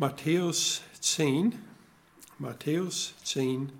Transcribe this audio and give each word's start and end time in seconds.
Matthäus 0.00 0.82
10, 1.00 1.58
Matthäus 2.38 3.14
10 3.24 3.72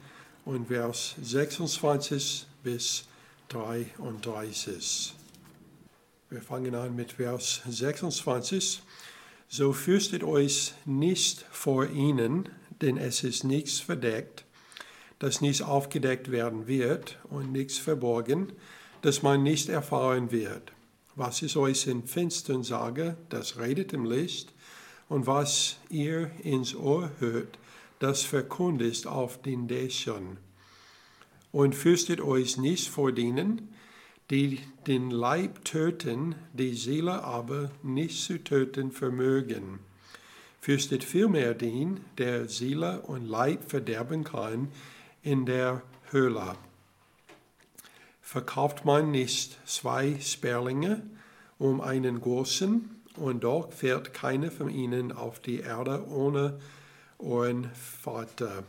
und 0.47 0.67
Vers 0.67 1.15
26 1.23 2.45
bis 2.65 3.05
33. 3.51 5.15
Wir 6.29 6.43
fangen 6.43 6.75
an 6.75 6.97
mit 6.97 7.13
Vers 7.13 7.63
26. 7.69 8.83
So 9.49 9.73
fürchtet 9.73 10.25
euch 10.25 10.75
nicht 10.87 11.47
vor 11.53 11.89
ihnen, 11.89 12.49
denn 12.81 12.97
es 12.97 13.23
ist 13.23 13.45
nichts 13.45 13.79
verdeckt, 13.79 14.45
das 15.21 15.41
nichts 15.41 15.63
aufgedeckt 15.63 16.33
werden 16.33 16.67
wird 16.67 17.17
und 17.31 17.53
nichts 17.53 17.79
verborgen, 17.79 18.53
das 19.03 19.23
man 19.23 19.45
nicht 19.45 19.69
erfahren 19.69 20.33
wird. 20.33 20.73
Was 21.15 21.43
ich 21.43 21.57
euch 21.57 21.87
in 21.87 22.09
Finstern 22.09 22.65
sage, 22.65 23.17
das 23.29 23.57
redet 23.61 23.93
im 23.93 24.05
Licht, 24.05 24.53
und 25.09 25.27
was 25.27 25.79
ihr 25.89 26.31
ins 26.43 26.75
Ohr 26.75 27.11
hört, 27.19 27.59
das 27.99 28.23
verkündigt 28.23 29.07
auf 29.07 29.41
den 29.43 29.69
Dächern. 29.69 30.39
Und 31.51 31.75
fürchtet 31.75 32.21
euch 32.21 32.59
nicht 32.59 32.89
vor 32.89 33.13
denen, 33.13 33.75
die 34.31 34.61
den 34.87 35.11
Leib 35.11 35.65
töten, 35.65 36.35
die 36.53 36.75
Seele 36.75 37.25
aber 37.25 37.71
nicht 37.83 38.23
zu 38.23 38.43
töten 38.45 38.93
vermögen. 38.93 39.79
Fürchtet 40.61 41.03
vielmehr 41.03 41.55
den, 41.55 42.01
der 42.19 42.49
Seele 42.49 43.01
und 43.03 43.27
Leib 43.27 43.71
verderben 43.71 44.25
kann 44.25 44.69
in 45.23 45.47
der 45.47 45.83
Höhle. 46.11 46.57
Verkauft 48.21 48.85
man 48.85 49.11
nicht 49.11 49.59
zwei 49.67 50.21
Sperlinge 50.21 51.03
um 51.59 51.81
einen 51.81 52.21
großen, 52.21 52.98
und 53.19 53.45
doch 53.45 53.73
fällt 53.73 54.15
keiner 54.15 54.51
von 54.51 54.71
ihnen 54.71 55.13
auf 55.13 55.41
die 55.41 55.61
Erde 55.61 56.07
ohne 56.09 56.59
euren 57.19 57.71
Vater. 57.75 58.65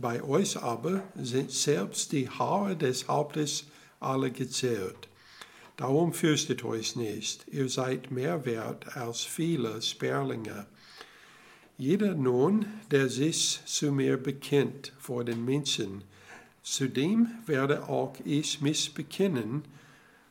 Bei 0.00 0.22
euch 0.22 0.62
aber 0.62 1.02
sind 1.16 1.50
selbst 1.50 2.12
die 2.12 2.28
Haare 2.28 2.76
des 2.76 3.08
Hauptes 3.08 3.66
alle 4.00 4.30
gezählt. 4.30 5.08
Darum 5.76 6.12
fürchtet 6.12 6.64
euch 6.64 6.94
nicht, 6.94 7.46
ihr 7.48 7.68
seid 7.68 8.10
mehr 8.10 8.44
wert 8.44 8.96
als 8.96 9.22
viele 9.22 9.82
Sperlinge. 9.82 10.66
Jeder 11.76 12.14
nun, 12.14 12.66
der 12.92 13.08
sich 13.08 13.60
zu 13.66 13.90
mir 13.90 14.16
bekennt 14.16 14.92
vor 14.98 15.24
den 15.24 15.44
Menschen, 15.44 16.04
zu 16.62 16.88
dem 16.88 17.28
werde 17.46 17.88
auch 17.88 18.14
ich 18.24 18.60
mich 18.60 18.94
bekennen 18.94 19.64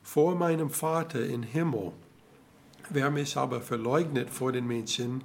vor 0.02 0.34
meinem 0.34 0.70
Vater 0.70 1.24
im 1.24 1.42
Himmel. 1.42 1.92
Wer 2.90 3.10
mich 3.10 3.36
aber 3.36 3.62
verleugnet 3.62 4.28
vor 4.30 4.52
den 4.52 4.66
Menschen, 4.66 5.24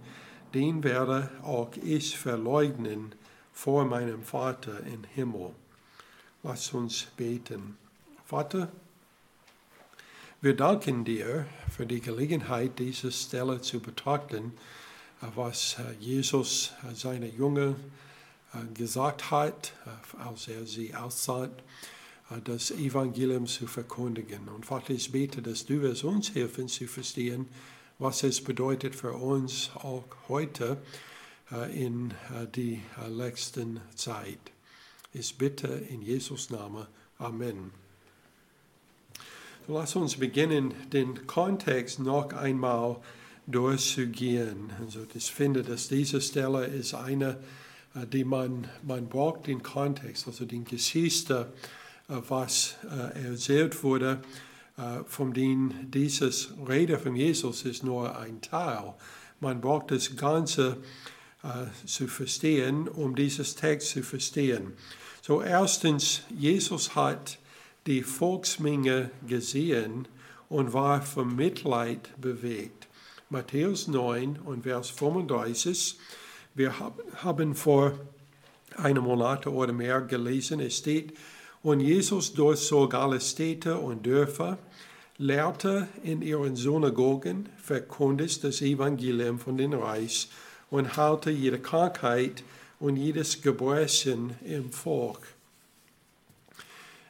den 0.54 0.84
werde 0.84 1.30
auch 1.44 1.72
ich 1.84 2.18
verleugnen 2.18 3.14
vor 3.52 3.84
meinem 3.86 4.24
Vater 4.24 4.80
im 4.86 5.04
Himmel. 5.04 5.52
Lass 6.42 6.74
uns 6.74 7.08
beten. 7.18 7.78
Vater, 8.26 8.72
wir 10.42 10.56
danken 10.56 11.04
dir 11.04 11.46
für 11.70 11.86
die 11.86 12.00
Gelegenheit, 12.00 12.80
diese 12.80 13.12
Stelle 13.12 13.60
zu 13.60 13.82
betrachten, 13.82 14.54
was 15.36 15.76
Jesus 16.00 16.72
seine 16.94 17.28
Jünger 17.28 17.76
gesagt 18.74 19.32
hat, 19.32 19.74
als 20.18 20.48
er 20.48 20.66
sie 20.66 20.96
aussandt 20.96 21.62
das 22.44 22.72
Evangelium 22.72 23.48
zu 23.48 23.66
verkündigen. 23.66 24.50
Und 24.50 24.66
Vater, 24.66 24.92
ich 24.92 25.12
bete, 25.12 25.42
dass 25.42 25.66
du 25.66 25.82
es 25.86 26.04
uns 26.04 26.36
helfen 26.36 26.68
zu 26.68 26.88
verstehen, 26.88 27.48
was 27.98 28.24
es 28.24 28.42
bedeutet 28.44 28.96
für 28.96 29.14
uns 29.14 29.72
auch 29.76 30.06
heute 30.28 30.78
äh, 31.52 31.86
in 31.86 32.12
äh, 32.12 32.48
die 32.54 32.82
äh, 33.04 33.10
letzten 33.10 33.82
Zeit. 33.96 34.40
Ich 35.12 35.38
bitte 35.38 35.68
in 35.68 36.02
Jesus 36.02 36.50
Namen. 36.52 36.86
Amen. 37.18 37.72
Lass 39.68 39.96
uns 39.96 40.16
beginnen, 40.18 40.74
den 40.92 41.28
Kontext 41.28 42.00
noch 42.00 42.32
einmal 42.34 42.98
durchzugehen. 43.48 44.72
Also 44.80 45.06
ich 45.14 45.32
finde, 45.32 45.64
dass 45.64 45.88
diese 45.88 46.22
Stelle 46.22 46.66
ist 46.66 46.94
eine, 46.94 47.40
die 48.14 48.24
man, 48.24 48.68
man 48.84 49.10
braucht 49.10 49.48
den 49.48 49.62
Kontext, 49.62 50.28
also 50.28 50.46
die 50.46 50.64
Geschichte 50.64 51.52
äh, 51.52 51.79
was 52.10 52.76
äh, 52.84 53.30
erzählt 53.30 53.84
wurde, 53.84 54.22
äh, 54.78 55.04
von 55.06 55.34
dem 55.34 55.74
dieses 55.92 56.54
Rede 56.68 56.98
von 56.98 57.16
Jesus 57.16 57.64
ist 57.64 57.84
nur 57.84 58.18
ein 58.18 58.42
Teil. 58.42 58.94
Man 59.40 59.62
braucht 59.62 59.92
das 59.92 60.16
Ganze 60.16 60.78
zu 61.86 62.08
verstehen, 62.08 62.90
um 62.90 63.16
dieses 63.16 63.56
Text 63.56 63.92
zu 63.92 64.04
verstehen. 64.04 64.74
So 65.22 65.42
erstens, 65.42 66.24
Jesus 66.38 66.96
hat 66.96 67.38
die 67.88 68.04
Volksmenge 68.04 69.12
gesehen 69.26 70.06
und 70.50 70.74
war 70.74 71.02
vom 71.02 71.36
Mitleid 71.38 72.10
bewegt. 72.20 72.88
Matthäus 73.30 73.88
9 73.88 74.40
und 74.44 74.64
Vers 74.64 74.90
35. 74.90 75.98
Wir 76.56 76.74
haben 77.16 77.56
vor 77.56 77.94
einem 78.76 79.04
Monat 79.04 79.46
oder 79.46 79.72
mehr 79.72 80.02
gelesen, 80.02 80.60
es 80.60 80.78
steht, 80.78 81.14
und 81.64 81.82
Jesus 81.82 82.34
durchzog 82.34 82.94
alle 82.94 83.20
Städte 83.20 83.78
und 83.78 84.06
Dörfer, 84.06 84.58
lehrte 85.18 85.90
in 86.04 86.22
ihren 86.22 86.56
Synagogen, 86.56 87.50
verkündigte 87.62 88.48
das 88.48 88.62
Evangelium 88.62 89.40
von 89.40 89.58
den 89.58 89.74
Reich 89.74 90.30
und 90.70 90.96
heilte 90.96 91.32
jede 91.32 91.60
Krankheit 91.60 92.44
und 92.80 92.96
jedes 92.96 93.42
Gebrechen 93.42 94.36
im 94.46 94.72
Volk. 94.72 95.20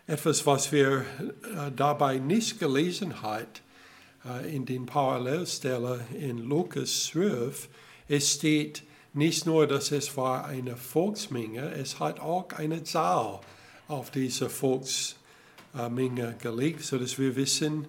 Etwas, 0.07 0.47
was 0.47 0.71
wir 0.71 1.01
äh, 1.01 1.71
dabei 1.75 2.17
nicht 2.17 2.59
gelesen 2.59 3.21
haben, 3.21 3.45
äh, 4.25 4.55
in 4.55 4.65
den 4.65 4.87
Parallelstellen 4.87 5.99
in 6.19 6.39
Lukas 6.39 7.05
12, 7.05 7.69
es 8.07 8.33
steht 8.33 8.81
nicht 9.13 9.45
nur, 9.45 9.67
dass 9.67 9.91
es 9.91 10.17
war 10.17 10.45
eine 10.45 10.75
Volksmenge, 10.75 11.73
es 11.75 11.99
hat 11.99 12.19
auch 12.19 12.49
eine 12.53 12.83
Zahl 12.83 13.41
auf 13.89 14.11
diese 14.11 14.49
Volksmenge 14.49 16.35
gelegt, 16.41 16.83
sodass 16.83 17.19
wir 17.19 17.35
wissen, 17.35 17.87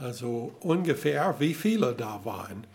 also 0.00 0.52
ungefähr, 0.60 1.36
wie 1.38 1.54
viele 1.54 1.94
da 1.94 2.24
waren. 2.24 2.66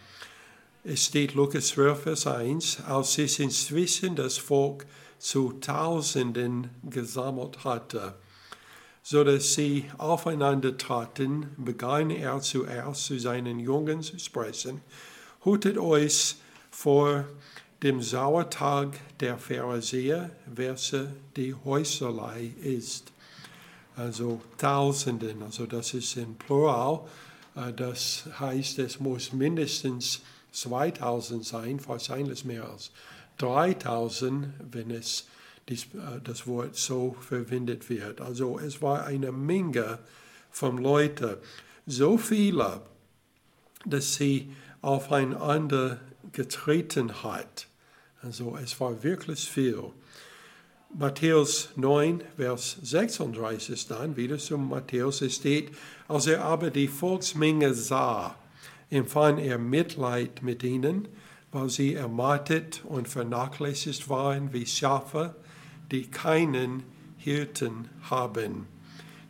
Es 0.85 1.06
steht 1.06 1.34
Lukas 1.34 1.68
12, 1.68 2.03
Vers 2.03 2.28
1, 2.28 2.85
als 2.85 3.16
sich 3.16 3.40
inzwischen 3.41 4.16
das 4.16 4.38
Volk 4.38 4.85
zu 5.18 5.53
Tausenden 5.59 6.69
gesammelt 6.90 7.66
hatte, 7.66 8.16
so 9.03 9.25
dass 9.25 9.56
sie 9.56 9.85
aufeinander 9.97 10.78
traten, 10.78 11.47
begann 11.58 12.09
er 12.12 12.40
zuerst 12.40 13.06
zu 13.06 13.19
seinen 13.19 13.59
Jungen 13.59 14.02
zu 14.02 14.18
sprechen, 14.19 14.81
hutet 15.44 15.78
euch 15.78 16.35
vor 16.72 17.25
dem 17.84 18.01
Sauertag 18.01 19.00
der 19.19 19.38
Pharisäer, 19.38 20.31
welche 20.45 21.13
die 21.35 21.53
Häuserlei 21.53 22.51
ist. 22.62 23.12
Also 23.95 24.41
Tausenden, 24.57 25.44
also 25.44 25.66
das 25.66 25.94
ist 25.94 26.16
in 26.17 26.35
Plural. 26.35 27.01
Äh, 27.56 27.73
das 27.73 28.25
heißt, 28.40 28.79
es 28.79 29.00
muss 29.00 29.34
mindestens 29.34 30.22
2000 30.51 31.45
sein, 31.45 31.79
wahrscheinlich 31.85 32.45
mehr 32.45 32.69
als 32.69 32.91
3000, 33.38 34.53
wenn 34.72 34.91
es 34.91 35.28
äh, 35.67 35.75
das 36.23 36.47
Wort 36.47 36.75
so 36.75 37.16
verwendet 37.19 37.90
wird. 37.90 38.22
Also 38.22 38.59
es 38.59 38.81
war 38.81 39.06
eine 39.06 39.31
Menge 39.31 40.00
von 40.51 40.78
Leuten, 40.78 41.35
so 41.85 42.17
viele, 42.17 42.81
dass 43.85 44.16
sie 44.16 44.51
aufeinander 44.81 46.00
getreten 46.31 47.23
hat. 47.23 47.67
Also 48.22 48.57
es 48.62 48.79
war 48.79 49.03
wirklich 49.03 49.49
viel. 49.49 49.91
Matthäus 50.97 51.70
9, 51.76 52.23
Vers 52.35 52.78
36 52.81 53.87
dann, 53.87 54.17
wieder 54.17 54.40
zum 54.40 54.70
Matthäus, 54.70 55.22
es 55.22 55.35
steht, 55.35 55.72
als 56.08 56.26
er 56.26 56.43
aber 56.43 56.72
die 56.72 56.87
Volksmenge 56.87 57.76
sah, 57.76 58.35
empfand 58.90 59.40
er 59.40 59.59
Mitleid 59.59 60.41
mit 60.41 60.64
ihnen, 60.64 61.08
weil 61.52 61.70
sie 61.70 61.93
ermattet 61.93 62.84
und 62.85 63.08
vernachlässigt 63.08 64.09
waren 64.09 64.52
wie 64.52 64.66
Schafe, 64.66 65.35
die 65.91 66.08
keinen 66.08 66.84
Hirten 67.17 67.90
haben. 68.09 68.66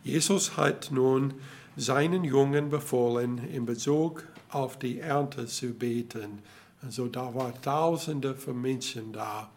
Jesus 0.02 0.56
hat 0.56 0.90
nun 0.90 1.34
seinen 1.76 2.24
Jungen 2.24 2.70
befohlen, 2.70 3.38
in 3.52 3.66
Bezug 3.66 4.24
auf 4.50 4.78
die 4.78 4.98
Ernte 4.98 5.46
zu 5.46 5.74
beten. 5.74 6.40
Also 6.82 7.08
da 7.08 7.34
waren 7.34 7.60
Tausende 7.62 8.34
von 8.34 8.60
Menschen 8.60 9.12
da, 9.12 9.50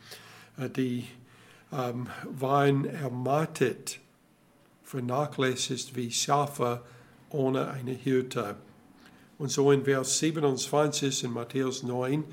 äh, 0.58 0.70
die 0.70 1.08
ähm, 1.72 2.08
waren 2.25 2.86
ermattet, 2.86 4.00
vernachlässigt 4.84 5.96
wie 5.96 6.12
Schafe 6.12 6.81
ohne 7.30 7.70
eine 7.70 7.92
Hirte. 7.92 8.56
Und 9.38 9.50
so 9.50 9.72
in 9.72 9.84
Vers 9.86 10.20
27 10.20 11.24
in 11.24 11.31
Matthäus 11.31 11.84
9 11.84 12.24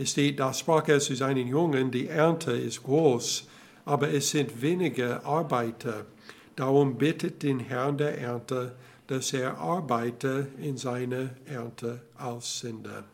Es 0.00 0.12
steht, 0.12 0.38
da 0.38 0.54
sprach 0.54 0.86
er 0.86 1.00
zu 1.00 1.16
seinen 1.16 1.48
Jungen, 1.48 1.90
die 1.90 2.06
Ernte 2.06 2.52
ist 2.52 2.84
groß, 2.84 3.48
aber 3.84 4.10
es 4.10 4.30
sind 4.30 4.62
wenige 4.62 5.24
Arbeiter. 5.24 6.06
Darum 6.54 6.96
bittet 6.96 7.42
den 7.42 7.58
Herrn 7.58 7.98
der 7.98 8.16
Ernte, 8.16 8.76
dass 9.08 9.32
er 9.32 9.58
Arbeiter 9.58 10.46
in 10.60 10.76
seine 10.76 11.30
Ernte 11.46 12.00
aussende. 12.16 13.04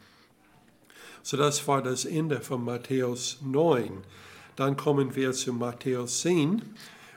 So 1.27 1.39
das 1.39 1.67
war 1.67 1.81
das 1.81 2.05
Ende 2.05 2.43
von 2.43 2.63
Matthäus 2.63 3.39
9. 3.43 3.91
Dann 4.57 4.77
kommen 4.77 5.17
wir 5.17 5.33
zu 5.33 5.55
Matthäus 5.55 6.21
10. 6.21 6.61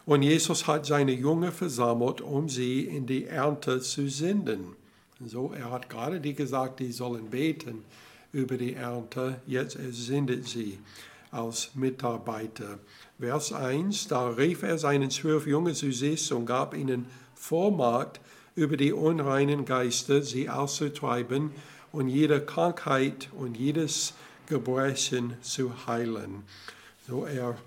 Und 0.06 0.22
Jesus 0.22 0.66
hat 0.66 0.86
seine 0.86 1.12
Jünger 1.12 1.52
versammelt, 1.52 2.22
um 2.22 2.48
sie 2.48 2.86
in 2.86 3.06
die 3.06 3.26
Ernte 3.26 3.82
zu 3.82 4.08
senden. 4.08 4.78
So, 5.26 5.52
er 5.54 5.72
hat 5.72 5.90
gerade 5.90 6.22
die 6.22 6.34
gesagt, 6.34 6.80
die 6.80 6.94
sollen 6.94 7.30
beten 7.30 7.84
über 8.32 8.56
die 8.56 8.76
Ernte. 8.76 9.42
Jetzt 9.46 9.76
er 9.76 9.92
sendet 9.92 10.48
sie 10.48 10.80
als 11.30 11.72
Mitarbeiter. 11.76 12.80
Vers 13.20 13.52
1, 13.52 14.08
da 14.08 14.30
rief 14.30 14.64
er 14.64 14.78
seinen 14.78 15.10
zwölf 15.10 15.46
Jungen 15.46 15.76
zu 15.76 15.92
sich 15.92 16.32
und 16.32 16.46
gab 16.46 16.74
ihnen 16.74 17.08
Vormacht, 17.36 18.22
über 18.56 18.78
die 18.78 18.94
unreinen 18.94 19.66
Geister 19.66 20.22
sie 20.22 20.50
auszutreiben 20.50 21.52
und 21.92 22.10
jede 22.10 22.42
Krankheit 22.42 23.30
und 23.38 23.58
jedes 23.58 24.14
Gebrechen 24.48 25.38
zu 25.42 25.88
heilen. 25.88 26.44
So 27.08 27.26
er, 27.26 27.58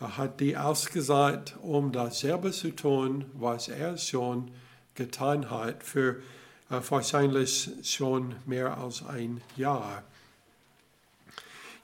er 0.00 0.16
hat 0.16 0.40
die 0.40 0.56
ausgesagt, 0.56 1.56
um 1.62 1.92
dasselbe 1.92 2.52
zu 2.52 2.70
tun, 2.74 3.24
was 3.34 3.68
er 3.68 3.96
schon 3.96 4.50
getan 4.94 5.50
hat, 5.50 5.82
für 5.82 6.22
äh, 6.70 6.80
wahrscheinlich 6.88 7.70
schon 7.82 8.34
mehr 8.46 8.78
als 8.78 9.04
ein 9.06 9.40
Jahr. 9.56 10.02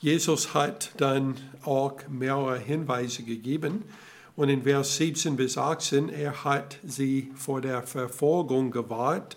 Jesus 0.01 0.55
hat 0.55 0.93
dann 0.97 1.37
auch 1.63 1.97
mehrere 2.09 2.59
Hinweise 2.59 3.23
gegeben, 3.23 3.85
und 4.37 4.49
in 4.49 4.63
Vers 4.63 4.97
17 4.97 5.37
bis 5.37 5.59
18, 5.59 6.09
er 6.09 6.45
hat 6.45 6.79
sie 6.83 7.31
vor 7.35 7.61
der 7.61 7.83
Verfolgung 7.83 8.71
gewahrt, 8.71 9.37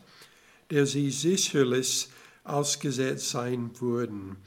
der 0.70 0.86
sie 0.86 1.12
sicherlich 1.12 2.08
ausgesetzt 2.44 3.30
sein 3.30 3.72
würden. 3.80 4.38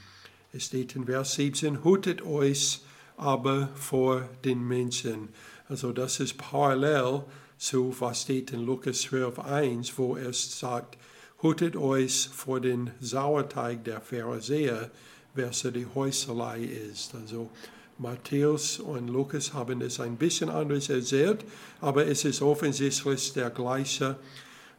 Es 0.53 0.67
steht 0.67 0.97
in 0.97 1.07
Vers 1.07 1.35
17, 1.35 1.85
hutet 1.85 2.23
euch 2.23 2.81
aber 3.17 3.69
vor 3.75 4.29
den 4.45 4.67
Menschen. 4.67 5.29
Also 5.69 5.93
das 5.93 6.21
ist 6.21 6.39
parallel 6.39 7.25
zu 7.59 7.95
was 7.99 8.23
steht 8.23 8.53
in 8.53 8.65
Lukas 8.65 9.03
12, 9.03 9.39
1, 9.39 9.99
wo 9.99 10.17
es 10.17 10.59
sagt, 10.59 10.99
hutet 11.43 11.77
euch 11.77 12.29
vor 12.29 12.61
den 12.61 12.91
Sauerteig 13.01 13.85
der 13.85 14.01
Pharisäer, 14.01 14.91
welcher 15.35 15.71
die 15.71 15.87
Häuselei 15.87 16.61
ist. 16.61 17.15
Also 17.15 17.51
Matthäus 17.99 18.79
und 18.79 19.09
Lukas 19.09 19.55
haben 19.55 19.81
es 19.81 20.01
ein 20.01 20.17
bisschen 20.17 20.51
anders 20.51 20.91
erzählt, 20.91 21.45
aber 21.81 22.07
es 22.07 22.25
ist 22.25 22.43
offensichtlich 22.43 23.33
der 23.33 23.51
gleiche 23.51 24.17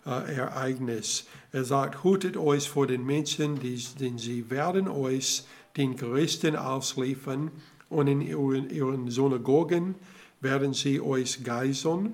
äh, 0.05 0.35
Ereignis. 0.35 1.25
Er 1.51 1.63
sagt, 1.63 2.03
hutet 2.03 2.35
euch 2.35 2.69
vor 2.69 2.87
den 2.87 3.05
Menschen, 3.05 3.59
denn 3.99 4.17
sie 4.17 4.49
werden 4.49 4.87
euch 4.87 5.43
den 5.77 5.95
Gerichten 5.95 6.55
ausliefern 6.55 7.51
und 7.89 8.07
in 8.07 8.21
ihren, 8.21 9.09
Synagogen 9.09 9.95
werden 10.41 10.73
sie 10.73 10.99
euch 10.99 11.43
geiseln. 11.43 12.13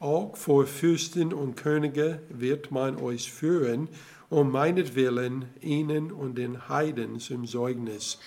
Auch 0.00 0.36
vor 0.36 0.66
Fürsten 0.66 1.32
und 1.32 1.56
Könige 1.56 2.20
wird 2.30 2.70
man 2.70 2.96
euch 2.96 3.30
führen, 3.30 3.88
um 4.30 4.50
meinetwillen 4.50 5.44
ihnen 5.60 6.10
und 6.10 6.38
den 6.38 6.68
Heiden 6.68 7.20
zum 7.20 7.46
Zeugnis. 7.46 8.18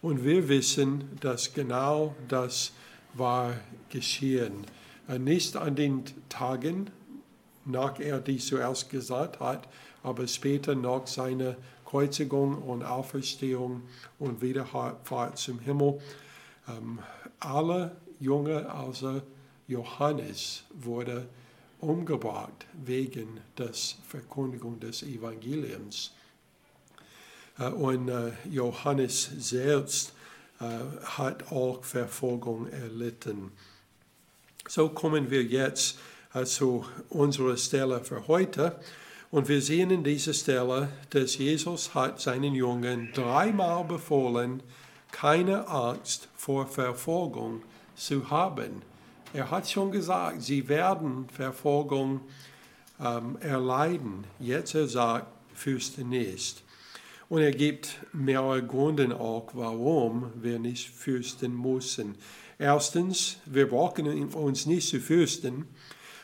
Und 0.00 0.24
wir 0.24 0.48
wissen, 0.48 1.04
dass 1.20 1.52
genau 1.52 2.14
das 2.28 2.72
war 3.14 3.54
geschehen. 3.90 4.64
Nicht 5.18 5.56
an 5.56 5.74
den 5.74 6.04
Tagen, 6.28 6.90
nach 7.70 7.98
er 8.00 8.20
dies 8.20 8.46
zuerst 8.46 8.90
gesagt 8.90 9.40
hat, 9.40 9.68
aber 10.02 10.26
später 10.26 10.74
nach 10.74 11.06
seiner 11.06 11.56
Kreuzigung 11.84 12.62
und 12.62 12.84
Auferstehung 12.84 13.82
und 14.18 14.40
Wiederfahrt 14.40 15.38
zum 15.38 15.58
Himmel. 15.58 16.00
Ähm, 16.68 17.00
alle 17.40 17.96
Jünger 18.20 18.74
außer 18.78 19.22
Johannes 19.66 20.64
wurde 20.70 21.26
umgebracht 21.80 22.66
wegen 22.84 23.40
der 23.56 23.70
Verkündigung 24.06 24.78
des 24.78 25.02
Evangeliums. 25.02 26.12
Äh, 27.58 27.68
und 27.68 28.08
äh, 28.08 28.32
Johannes 28.50 29.30
selbst 29.38 30.12
äh, 30.60 30.64
hat 31.04 31.50
auch 31.50 31.82
Verfolgung 31.84 32.68
erlitten. 32.68 33.52
So 34.68 34.88
kommen 34.90 35.30
wir 35.30 35.42
jetzt 35.42 35.98
zu 36.44 36.84
unserer 37.08 37.56
Stelle 37.56 38.02
für 38.04 38.26
heute. 38.28 38.76
Und 39.30 39.48
wir 39.48 39.62
sehen 39.62 39.90
in 39.90 40.04
dieser 40.04 40.32
Stelle, 40.32 40.88
dass 41.10 41.38
Jesus 41.38 41.94
hat 41.94 42.20
seinen 42.20 42.54
Jungen 42.54 43.10
dreimal 43.12 43.84
befohlen, 43.84 44.62
keine 45.12 45.68
Angst 45.68 46.28
vor 46.36 46.66
Verfolgung 46.66 47.62
zu 47.94 48.30
haben. 48.30 48.82
Er 49.32 49.50
hat 49.50 49.68
schon 49.70 49.92
gesagt, 49.92 50.42
sie 50.42 50.68
werden 50.68 51.28
Verfolgung 51.28 52.20
ähm, 53.00 53.36
erleiden. 53.40 54.24
Jetzt 54.40 54.74
er 54.74 54.88
sagt, 54.88 55.26
fürchte 55.54 56.04
nicht. 56.04 56.62
Und 57.28 57.42
er 57.42 57.52
gibt 57.52 57.98
mehrere 58.12 58.64
Gründe 58.64 59.18
auch, 59.18 59.50
warum 59.52 60.32
wir 60.34 60.58
nicht 60.58 60.90
fürchten 60.90 61.54
müssen. 61.54 62.16
Erstens, 62.58 63.36
wir 63.46 63.68
brauchen 63.68 64.32
uns 64.34 64.66
nicht 64.66 64.88
zu 64.88 65.00
fürchten, 65.00 65.68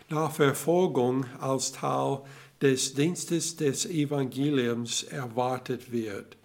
da 0.09 0.29
Verfolgung 0.29 1.27
als 1.41 1.73
Teil 1.73 2.21
des 2.61 2.95
Dienstes 2.95 3.57
des 3.57 3.87
Evangeliums 3.87 5.03
erwartet 5.05 5.93
wird. 5.93 6.37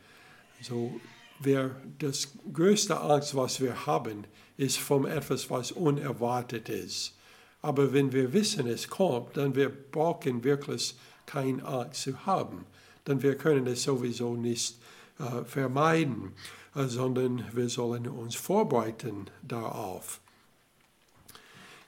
So, 0.62 1.00
wir, 1.40 1.76
das 2.00 2.30
größte 2.54 3.00
Angst, 3.00 3.36
was 3.36 3.62
wir 3.62 3.86
haben, 3.86 4.26
ist 4.58 4.78
von 4.78 5.06
etwas, 5.06 5.50
was 5.50 5.72
unerwartet 5.72 6.70
ist. 6.70 7.18
Aber 7.62 7.94
wenn 7.94 8.12
wir 8.12 8.34
wissen, 8.34 8.68
es 8.68 8.88
kommt, 8.88 9.38
dann 9.38 9.56
wir 9.56 9.70
brauchen 9.70 10.44
wirklich 10.44 10.96
keine 11.26 11.64
Angst 11.64 12.04
zu 12.04 12.26
haben 12.26 12.66
dann 13.06 13.22
wir 13.22 13.36
können 13.36 13.68
es 13.68 13.84
sowieso 13.84 14.36
nicht 14.36 14.78
äh, 15.20 15.44
vermeiden, 15.46 16.34
äh, 16.76 16.86
sondern 16.86 17.44
wir 17.54 17.70
sollen 17.70 18.08
uns 18.08 18.36
vorbereiten 18.36 19.28
darauf. 19.42 20.21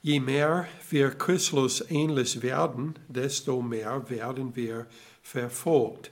Je 0.06 0.20
mehr 0.20 0.68
wir 0.90 1.12
Christus 1.12 1.82
ähnlich 1.88 2.42
werden, 2.42 2.94
desto 3.08 3.62
mehr 3.62 4.04
werden 4.10 4.54
wir 4.54 4.84
verfolgt. 5.22 6.10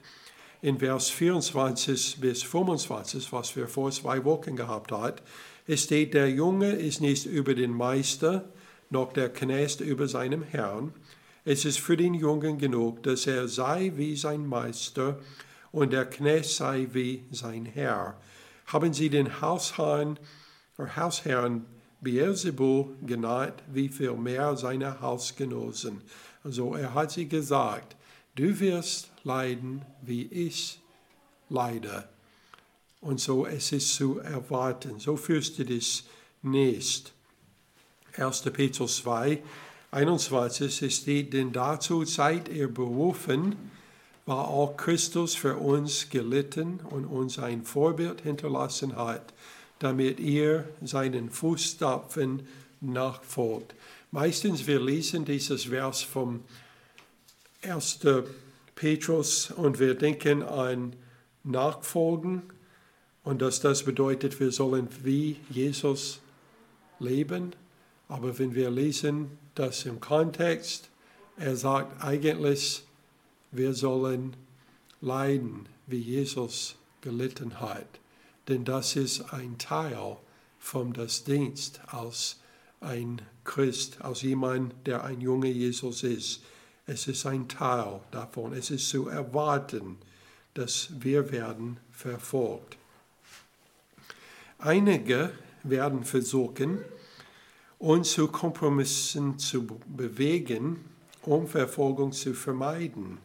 In 0.63 0.79
Vers 0.79 1.11
24 1.11 2.19
bis 2.19 2.43
25, 2.43 3.31
was 3.35 3.55
wir 3.55 3.69
vor 3.69 3.91
zwei 3.91 4.25
Wochen 4.25 4.57
gehabt 4.57 4.93
haben, 4.93 5.17
steht, 5.69 6.15
der 6.15 6.31
Junge 6.31 6.73
ist 6.73 7.03
nicht 7.03 7.27
über 7.27 7.55
den 7.55 7.71
Meister, 7.73 8.49
noch 8.89 9.13
der 9.13 9.29
Knecht 9.29 9.83
über 9.83 10.09
seinem 10.09 10.43
Herrn, 10.43 10.95
es 11.45 11.67
ist 11.67 11.79
für 11.79 11.99
den 11.99 12.15
Jungen 12.15 12.57
genug, 12.57 13.03
dass 13.03 13.27
er 13.27 13.47
sei 13.47 13.93
wie 13.97 14.17
sein 14.17 14.47
Meister 14.47 15.21
und 15.71 15.93
der 15.93 16.07
Knecht 16.07 16.49
sei 16.49 16.89
wie 16.93 17.25
sein 17.31 17.67
Herr. 17.67 18.19
Haben 18.69 18.95
sie 18.95 19.11
den 19.11 19.43
Hausherrn, 19.43 20.19
oder 20.79 20.97
Hausherrn 20.97 21.67
Beelzebul 22.02 22.97
genannt, 23.06 23.54
wie 23.73 23.88
viel 23.88 24.14
mehr 24.14 24.56
seine 24.56 25.00
Hausgenossen. 25.00 26.02
Also 26.44 26.75
er 26.75 26.92
hat 26.94 27.12
sie 27.12 27.28
gesagt, 27.28 27.97
du 28.35 28.59
wirst 28.61 29.11
leiden, 29.25 29.82
wie 30.02 30.26
ich 30.26 30.80
leide. 31.49 32.09
Und 33.00 33.21
so 33.21 33.47
es 33.47 33.73
ist 33.73 33.94
zu 33.94 34.18
erwarten. 34.18 34.99
So 34.99 35.16
fürchte 35.16 35.64
dich 35.64 36.04
nicht. 36.42 37.12
1. 38.16 38.42
Petrus 38.42 38.99
2, 38.99 39.42
21 39.92 40.94
steht, 40.94 41.32
denn 41.32 41.52
dazu 41.52 42.04
seid 42.04 42.49
ihr 42.49 42.73
berufen, 42.73 43.56
weil 44.26 44.37
auch 44.37 44.76
Christus 44.76 45.35
für 45.35 45.56
uns 45.56 46.11
gelitten 46.11 46.80
und 46.90 47.04
uns 47.06 47.38
ein 47.38 47.64
Vorbild 47.64 48.21
hinterlassen 48.21 48.97
hat, 48.97 49.32
damit 49.83 50.21
ihr 50.21 50.69
seinen 50.83 51.31
Fußstapfen 51.31 52.47
nachfolgt. 52.81 53.75
Meistens 54.11 54.67
wir 54.67 54.81
lesen 54.81 55.25
dieses 55.25 55.65
Vers 55.65 56.03
vom 56.03 56.41
1. 57.62 58.01
Petrus 58.75 59.51
und 59.51 59.79
wir 59.79 59.95
denken 59.95 60.43
an 60.43 60.95
Nachfolgen 61.45 62.43
und 63.25 63.43
dass 63.43 63.61
das 63.61 63.85
bedeutet, 63.85 64.39
wir 64.41 64.53
sollen 64.53 64.89
wie 65.03 65.37
Jesus 65.49 66.21
leben. 66.99 67.55
Aber 68.09 68.39
wenn 68.39 68.55
wir 68.55 68.71
lesen 68.71 69.39
das 69.55 69.85
im 69.85 70.01
Kontext. 70.01 70.89
Er 71.37 71.57
sagt 71.57 72.03
eigentlich, 72.03 72.85
wir 73.51 73.75
sollen 73.75 74.37
leiden, 75.01 75.67
wie 75.87 75.99
Jesus 75.99 76.77
gelitten 77.01 77.61
hat. 77.61 77.87
Denn 78.49 78.65
das 78.65 78.97
ist 78.97 79.33
ein 79.33 79.59
Teil 79.59 80.17
vom 80.59 80.93
das 80.93 81.25
Dienst 81.25 81.81
als 81.87 82.41
ein 82.81 83.23
Christ, 83.45 84.01
als 84.01 84.23
jemand, 84.23 84.75
der 84.87 85.05
ein 85.05 85.21
junger 85.21 85.49
Jesus 85.49 86.03
ist. 86.03 86.43
Es 86.87 87.07
ist 87.07 87.27
ein 87.27 87.49
Teil 87.49 88.01
davon. 88.11 88.53
Es 88.53 88.71
ist 88.71 88.89
zu 88.89 89.09
erwarten, 89.09 89.99
dass 90.55 90.89
wir 91.01 91.31
werden 91.31 91.79
verfolgt. 91.91 92.77
Einige 94.59 95.33
werden 95.63 96.05
versuchen, 96.05 96.79
uns 97.79 98.13
zu 98.13 98.29
Kompromissen 98.29 99.39
zu 99.39 99.67
bewegen, 99.87 100.85
um 101.23 101.49
Verfolgung 101.49 102.13
zu 102.13 102.35
vermeiden. 102.35 103.19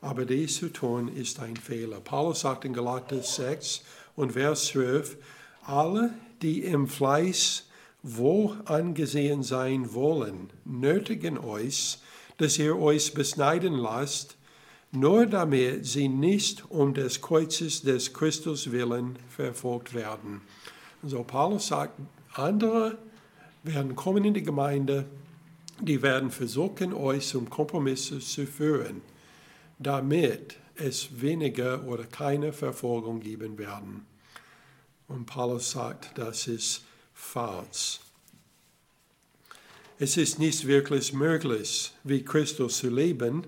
Aber 0.00 0.24
dies 0.24 0.56
zu 0.56 0.72
tun 0.72 1.08
ist 1.08 1.38
ein 1.40 1.56
Fehler. 1.56 2.00
Paulus 2.00 2.40
sagt 2.40 2.64
in 2.64 2.72
Galater 2.72 3.22
6 3.22 3.82
und 4.16 4.32
Vers 4.32 4.66
12, 4.66 5.16
alle, 5.62 6.12
die 6.42 6.64
im 6.64 6.86
Fleiß 6.88 7.66
wohl 8.02 8.56
angesehen 8.64 9.42
sein 9.42 9.94
wollen, 9.94 10.50
nötigen 10.64 11.38
euch, 11.38 11.98
dass 12.38 12.58
ihr 12.58 12.78
euch 12.78 13.12
beschneiden 13.12 13.74
lasst, 13.74 14.36
nur 14.92 15.26
damit 15.26 15.86
sie 15.86 16.08
nicht 16.08 16.70
um 16.70 16.94
des 16.94 17.20
Kreuzes 17.20 17.82
des 17.82 18.12
Christus 18.12 18.72
willen 18.72 19.16
verfolgt 19.28 19.94
werden. 19.94 20.40
So 21.02 21.22
Paulus 21.22 21.68
sagt, 21.68 21.98
andere 22.34 22.98
werden 23.62 23.94
kommen 23.94 24.24
in 24.24 24.34
die 24.34 24.42
Gemeinde, 24.42 25.04
die 25.80 26.02
werden 26.02 26.30
versuchen, 26.30 26.92
euch 26.92 27.28
zum 27.28 27.48
Kompromiss 27.48 28.06
zu 28.06 28.46
führen, 28.46 29.02
damit 29.78 30.56
es 30.80 31.20
weniger 31.20 31.84
oder 31.84 32.04
keine 32.04 32.52
Verfolgung 32.52 33.20
geben 33.20 33.58
werden. 33.58 34.06
Und 35.08 35.26
Paulus 35.26 35.72
sagt, 35.72 36.16
das 36.16 36.46
ist 36.46 36.84
falsch. 37.14 38.00
Es 39.98 40.16
ist 40.16 40.38
nicht 40.38 40.66
wirklich 40.66 41.12
möglich, 41.12 41.92
wie 42.04 42.24
Christus 42.24 42.78
zu 42.78 42.88
leben 42.88 43.46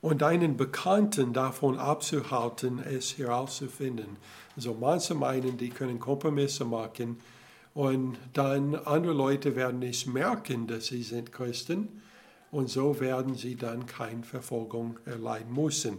und 0.00 0.22
einen 0.22 0.56
Bekannten 0.56 1.32
davon 1.32 1.78
abzuhalten, 1.78 2.78
es 2.78 3.18
herauszufinden. 3.18 4.16
Also 4.56 4.74
manche 4.74 5.14
meinen, 5.14 5.58
die 5.58 5.70
können 5.70 6.00
Kompromisse 6.00 6.64
machen 6.64 7.20
und 7.74 8.16
dann 8.32 8.74
andere 8.74 9.12
Leute 9.12 9.56
werden 9.56 9.80
nicht 9.80 10.06
merken, 10.06 10.66
dass 10.66 10.86
sie 10.86 11.02
sind 11.02 11.32
Christen 11.32 12.02
und 12.50 12.68
so 12.70 12.98
werden 13.00 13.34
sie 13.34 13.56
dann 13.56 13.86
keine 13.86 14.22
Verfolgung 14.22 14.98
erleiden 15.04 15.52
müssen. 15.52 15.98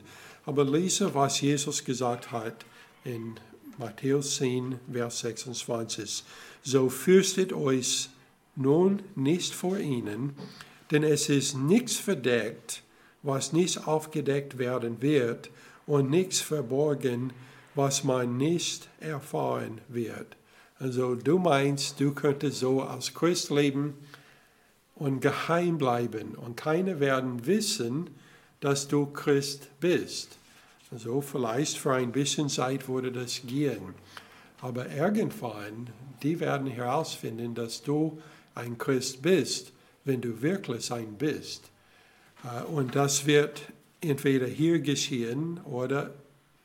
Aber 0.49 0.65
lese, 0.65 1.13
was 1.13 1.41
Jesus 1.41 1.85
gesagt 1.85 2.31
hat 2.31 2.65
in 3.03 3.35
Matthäus 3.77 4.37
10, 4.37 4.79
Vers 4.91 5.19
26. 5.19 6.23
So 6.63 6.89
fürchtet 6.89 7.53
euch 7.53 8.09
nun 8.55 9.03
nicht 9.13 9.53
vor 9.53 9.77
ihnen, 9.77 10.33
denn 10.89 11.03
es 11.03 11.29
ist 11.29 11.55
nichts 11.55 11.97
verdeckt, 11.97 12.81
was 13.21 13.53
nicht 13.53 13.85
aufgedeckt 13.85 14.57
werden 14.57 15.03
wird, 15.03 15.51
und 15.85 16.09
nichts 16.09 16.41
verborgen, 16.41 17.31
was 17.75 18.03
man 18.03 18.37
nicht 18.37 18.89
erfahren 18.99 19.81
wird. 19.87 20.35
Also 20.79 21.13
du 21.13 21.37
meinst, 21.37 21.99
du 21.99 22.15
könntest 22.15 22.57
so 22.57 22.81
als 22.81 23.13
Christ 23.13 23.51
leben 23.51 23.93
und 24.95 25.21
geheim 25.21 25.77
bleiben 25.77 26.33
und 26.33 26.57
keiner 26.57 26.99
werden 26.99 27.45
wissen, 27.45 28.09
dass 28.61 28.87
du 28.87 29.05
Christ 29.05 29.69
bist. 29.79 30.38
Also 30.91 31.21
vielleicht 31.21 31.77
für 31.77 31.93
ein 31.93 32.11
bisschen 32.11 32.49
Zeit 32.49 32.87
würde 32.87 33.11
das 33.11 33.41
gehen. 33.45 33.93
Aber 34.61 34.89
irgendwann, 34.89 35.89
die 36.23 36.39
werden 36.39 36.67
herausfinden, 36.67 37.53
dass 37.53 37.83
du 37.83 38.19
ein 38.55 38.77
Christ 38.77 39.21
bist, 39.21 39.71
wenn 40.03 40.21
du 40.21 40.41
wirklich 40.41 40.91
ein 40.91 41.13
bist. 41.13 41.69
Äh, 42.43 42.63
und 42.63 42.95
das 42.95 43.25
wird 43.25 43.61
entweder 44.01 44.47
hier 44.47 44.79
geschehen 44.79 45.59
oder 45.65 46.13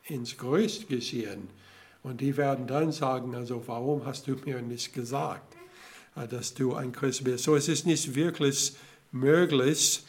ins 0.04 0.37
Gerüst 0.37 0.88
geschehen. 0.88 1.49
Und 2.02 2.21
die 2.21 2.37
werden 2.37 2.66
dann 2.66 2.93
sagen, 2.93 3.35
also 3.35 3.62
warum 3.66 4.04
hast 4.04 4.26
du 4.26 4.37
mir 4.45 4.61
nicht 4.61 4.93
gesagt, 4.93 5.54
äh, 6.16 6.26
dass 6.26 6.54
du 6.54 6.75
ein 6.75 6.93
Christ 6.93 7.25
bist? 7.25 7.45
So 7.45 7.57
es 7.57 7.69
ist 7.69 7.87
nicht 7.87 8.14
wirklich 8.14 8.75
möglich, 9.12 10.02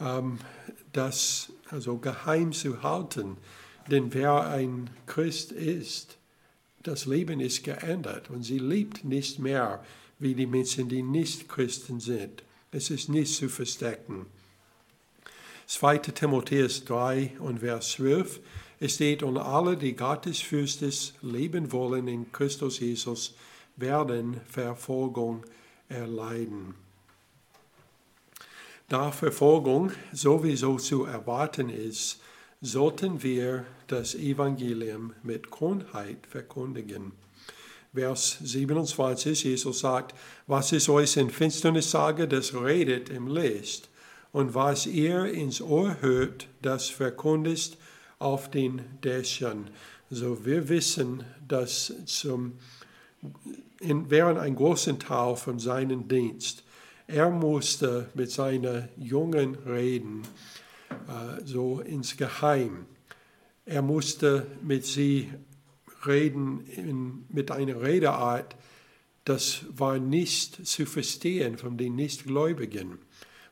ähm, 0.00 0.38
das 0.92 1.50
also 1.72 1.98
geheim 1.98 2.52
zu 2.52 2.82
halten. 2.82 3.36
Denn 3.90 4.14
wer 4.14 4.46
ein 4.46 4.90
Christ 5.06 5.50
ist, 5.50 6.18
das 6.82 7.06
Leben 7.06 7.40
ist 7.40 7.64
geändert 7.64 8.30
und 8.30 8.42
sie 8.42 8.58
liebt 8.58 9.04
nicht 9.04 9.38
mehr 9.38 9.84
wie 10.18 10.34
die 10.34 10.46
Menschen, 10.46 10.88
die 10.88 11.02
nicht 11.02 11.48
Christen 11.48 11.98
sind. 11.98 12.44
Es 12.70 12.90
ist 12.90 13.08
nicht 13.08 13.34
zu 13.34 13.48
verstecken. 13.48 14.26
2. 15.66 15.98
Timotheus 15.98 16.84
3 16.84 17.32
und 17.38 17.60
Vers 17.60 17.92
12. 17.92 18.40
Es 18.78 18.94
steht, 18.94 19.22
und 19.22 19.38
alle, 19.38 19.76
die 19.76 19.94
Gottesfürstes 19.94 21.14
leben 21.22 21.72
wollen 21.72 22.08
in 22.08 22.32
Christus 22.32 22.80
Jesus, 22.80 23.34
werden 23.76 24.40
Verfolgung 24.46 25.44
erleiden. 25.88 26.74
Da 28.88 29.10
Verfolgung 29.10 29.92
sowieso 30.12 30.76
zu 30.76 31.04
erwarten 31.04 31.70
ist, 31.70 32.20
sollten 32.60 33.22
wir 33.22 33.64
das 33.88 34.14
Evangelium 34.14 35.14
mit 35.22 35.50
Kundheit 35.50 36.26
verkündigen. 36.28 37.12
Vers 37.94 38.38
27, 38.42 39.44
Jesus 39.44 39.80
sagt, 39.80 40.14
was 40.46 40.72
ich 40.72 40.88
euch 40.88 41.16
in 41.16 41.28
Finsternis 41.28 41.90
sage, 41.90 42.26
das 42.26 42.54
redet 42.54 43.10
im 43.10 43.26
Licht. 43.26 43.90
Und 44.32 44.54
was 44.54 44.86
ihr 44.86 45.26
ins 45.26 45.60
Ohr 45.60 45.98
hört, 46.00 46.48
das 46.62 46.88
verkündigt 46.88 47.76
auf 48.18 48.50
den 48.50 48.80
Dächern. 49.04 49.68
So 50.08 50.44
wir 50.46 50.68
wissen, 50.70 51.24
dass 51.46 51.92
zum, 52.06 52.58
in, 53.80 54.10
während 54.10 54.38
ein 54.38 54.54
großen 54.54 54.98
Teil 54.98 55.36
von 55.36 55.58
seinem 55.58 56.08
Dienst, 56.08 56.64
er 57.06 57.30
musste 57.30 58.08
mit 58.14 58.30
seinen 58.30 58.88
Jungen 58.96 59.54
reden, 59.66 60.22
äh, 60.90 61.44
so 61.44 61.80
ins 61.80 62.16
Geheim. 62.16 62.86
Er 63.64 63.82
musste 63.82 64.46
mit 64.62 64.84
sie 64.84 65.30
reden 66.06 66.64
in, 66.66 67.24
mit 67.28 67.50
einer 67.50 67.80
Redeart, 67.80 68.56
das 69.24 69.64
war 69.70 69.98
nicht 69.98 70.66
zu 70.66 70.84
verstehen 70.84 71.56
von 71.56 71.76
den 71.76 71.94
Nichtgläubigen, 71.94 72.98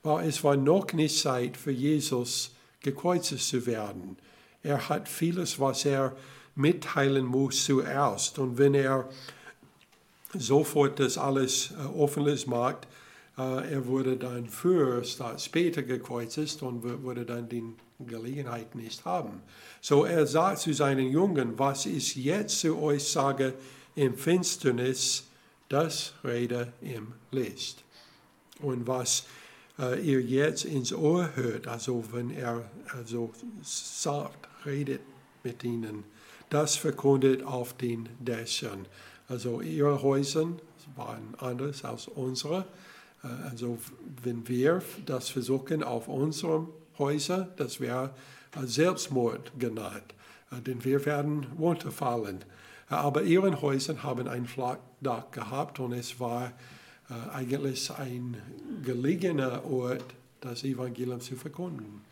weil 0.03 0.29
es 0.29 0.43
war 0.43 0.57
noch 0.57 0.93
nicht 0.93 1.17
Zeit 1.17 1.57
für 1.57 1.71
Jesus 1.71 2.57
gekreuzigt 2.81 3.45
zu 3.45 3.67
werden. 3.67 4.17
Er 4.63 4.89
hat 4.89 5.09
vieles, 5.09 5.61
was 5.61 5.85
er 5.85 6.17
mitteilen 6.55 7.25
muss 7.25 7.65
zuerst. 7.65 8.39
Und 8.39 8.59
wenn 8.59 8.75
er 8.75 9.09
sofort 10.35 11.01
das 11.01 11.19
alles 11.19 11.73
äh, 11.73 11.87
offenlich 11.97 12.47
macht, 12.47 12.87
er 13.41 13.87
wurde 13.87 14.17
dann 14.17 14.49
statt 15.05 15.41
später 15.41 15.83
gekreuzigt 15.83 16.63
und 16.63 16.83
würde 16.83 17.25
dann 17.25 17.49
die 17.49 17.63
Gelegenheit 18.01 18.75
nicht 18.75 19.05
haben. 19.05 19.43
So 19.81 20.05
er 20.05 20.27
sagt 20.27 20.59
zu 20.59 20.73
seinen 20.73 21.11
Jungen, 21.11 21.59
was 21.59 21.87
ich 21.87 22.17
jetzt 22.17 22.61
zu 22.61 22.79
euch 22.79 23.05
sage 23.05 23.55
im 23.95 24.15
Finsternis, 24.15 25.25
das 25.69 26.15
rede 26.25 26.73
im 26.81 27.13
Licht. 27.31 27.85
Und 28.61 28.87
was 28.87 29.25
äh, 29.79 30.01
ihr 30.01 30.21
jetzt 30.21 30.65
ins 30.65 30.93
Ohr 30.93 31.31
hört, 31.35 31.67
also 31.67 32.05
wenn 32.13 32.31
er 32.31 32.71
also 32.97 33.33
sagt, 33.63 34.49
redet 34.67 35.01
mit 35.43 35.65
ihnen, 35.65 36.05
das 36.51 36.77
verkündet 36.77 37.45
auf 37.45 37.75
den 37.75 38.09
Dächern. 38.19 38.87
Also 39.29 39.61
ihre 39.61 40.03
Häuser 40.03 40.49
waren 40.97 41.35
anders 41.39 41.85
als 41.85 42.09
unsere. 42.09 42.67
Äh, 43.23 43.29
also 43.51 43.79
wenn 44.23 44.47
wir 44.49 44.83
das 45.07 45.29
versuchen 45.29 45.83
auf 45.83 46.09
unseren 46.09 46.69
Häusern, 46.99 47.49
das 47.57 47.81
wäre 47.81 48.11
Selbstmord 48.63 49.53
genannt, 49.59 50.15
äh, 50.51 50.61
denn 50.61 50.85
wir 50.85 51.05
werden 51.07 51.47
runterfallen. 51.59 52.39
Äh, 52.91 52.95
aber 52.95 53.23
ihre 53.23 53.61
Häuser 53.61 54.03
haben 54.03 54.29
ein 54.29 54.47
Flachdach 54.47 55.31
gehabt 55.31 55.81
und 55.81 55.93
es 55.93 56.21
war 56.21 56.53
eigentlich 57.35 57.91
ein 57.91 58.37
gelegener 58.85 59.65
Ort, 59.65 60.05
das 60.41 60.63
Evangelium 60.63 61.21
zu 61.21 61.35
verkünden. 61.35 62.03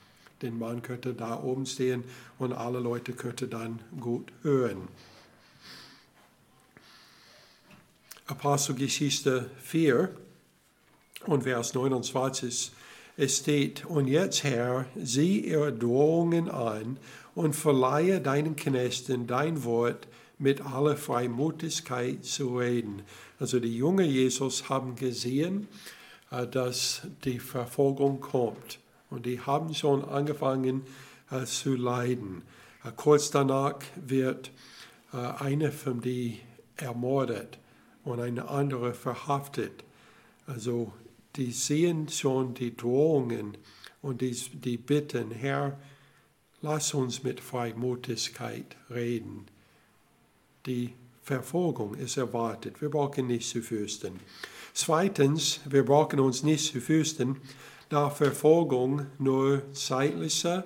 Denn 0.43 0.59
man 0.59 0.83
könnte 0.83 1.15
da 1.15 1.41
oben 1.41 1.67
stehen 1.67 2.03
und 2.41 2.53
alle 2.53 2.81
Leute 2.81 3.13
könnten 3.13 3.49
dann 3.49 3.79
gut 4.01 4.33
hören. 4.43 4.89
Apostelgeschichte 8.27 9.49
4 9.63 10.11
und 11.27 11.43
Vers 11.43 11.75
29, 11.75 12.73
es 13.17 13.39
steht, 13.39 13.85
und 13.85 14.07
jetzt 14.07 14.45
Herr, 14.45 14.87
sieh 14.97 15.41
ihre 15.41 15.73
Drohungen 15.73 16.49
an 16.49 16.99
und 17.35 17.55
verleihe 17.55 18.21
deinen 18.21 18.55
Knechten 18.55 19.27
dein 19.27 19.65
Wort 19.65 20.07
mit 20.39 20.61
aller 20.61 20.97
Freimutigkeit 20.97 22.25
zu 22.25 22.59
reden. 22.59 23.03
Also 23.41 23.59
die 23.61 23.77
jungen 23.77 24.07
Jesus 24.09 24.69
haben 24.69 24.95
gesehen, 24.95 25.69
äh, 26.31 26.47
dass 26.47 27.03
die 27.25 27.39
Verfolgung 27.39 28.21
kommt. 28.21 28.79
Und 29.11 29.27
die 29.27 29.41
haben 29.41 29.75
schon 29.75 30.05
angefangen 30.05 30.83
äh, 31.31 31.45
zu 31.45 31.75
leiden. 31.75 32.43
Äh, 32.85 32.91
kurz 32.97 33.31
danach 33.31 33.79
wird 33.97 34.51
eine 35.11 35.73
von 35.73 36.03
die 36.03 36.39
ermordet 36.77 37.59
und 38.05 38.21
eine 38.21 38.51
andere 38.51 38.93
verhaftet. 38.93 39.83
Also 40.47 40.93
die 41.39 41.53
sehen 41.53 42.09
schon 42.09 42.53
die 42.53 42.77
Drohungen 42.77 43.57
und 44.03 44.21
die, 44.21 44.33
die 44.53 44.77
Bitten, 44.77 45.31
Herr, 45.31 45.79
lass 46.61 46.93
uns 46.93 47.23
mit 47.23 47.41
Freimutigkeit 47.41 48.77
reden. 48.91 49.47
Die 50.67 50.93
Verfolgung 51.23 51.95
ist 51.95 52.17
erwartet. 52.17 52.83
Wir 52.83 52.91
brauchen 52.91 53.29
nicht 53.29 53.49
zu 53.49 53.63
fürchten. 53.63 54.19
Zweitens, 54.75 55.61
wir 55.65 55.85
brauchen 55.85 56.19
uns 56.19 56.43
nicht 56.43 56.73
zu 56.73 56.81
fürchten, 56.81 57.37
da 57.89 58.11
Verfolgung 58.11 59.07
nur 59.19 59.63
zeitlicher 59.73 60.65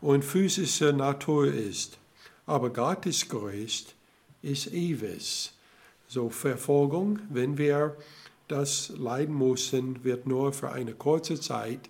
und 0.00 0.24
physischer 0.24 0.92
Natur 0.92 1.46
ist. 1.46 1.98
Aber 2.44 2.70
Gottes 2.70 3.28
Geist 3.28 3.94
ist 4.42 4.72
ewig. 4.72 5.52
So 6.08 6.28
Verfolgung, 6.28 7.20
wenn 7.30 7.56
wir 7.56 7.96
das 8.52 8.92
leiden 8.96 9.36
müssen, 9.36 10.04
wird 10.04 10.26
nur 10.26 10.52
für 10.52 10.70
eine 10.70 10.92
kurze 10.92 11.40
Zeit. 11.40 11.88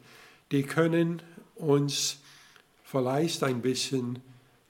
Die 0.52 0.62
können 0.62 1.20
uns 1.56 2.18
vielleicht 2.84 3.42
ein 3.42 3.62
bisschen 3.62 4.20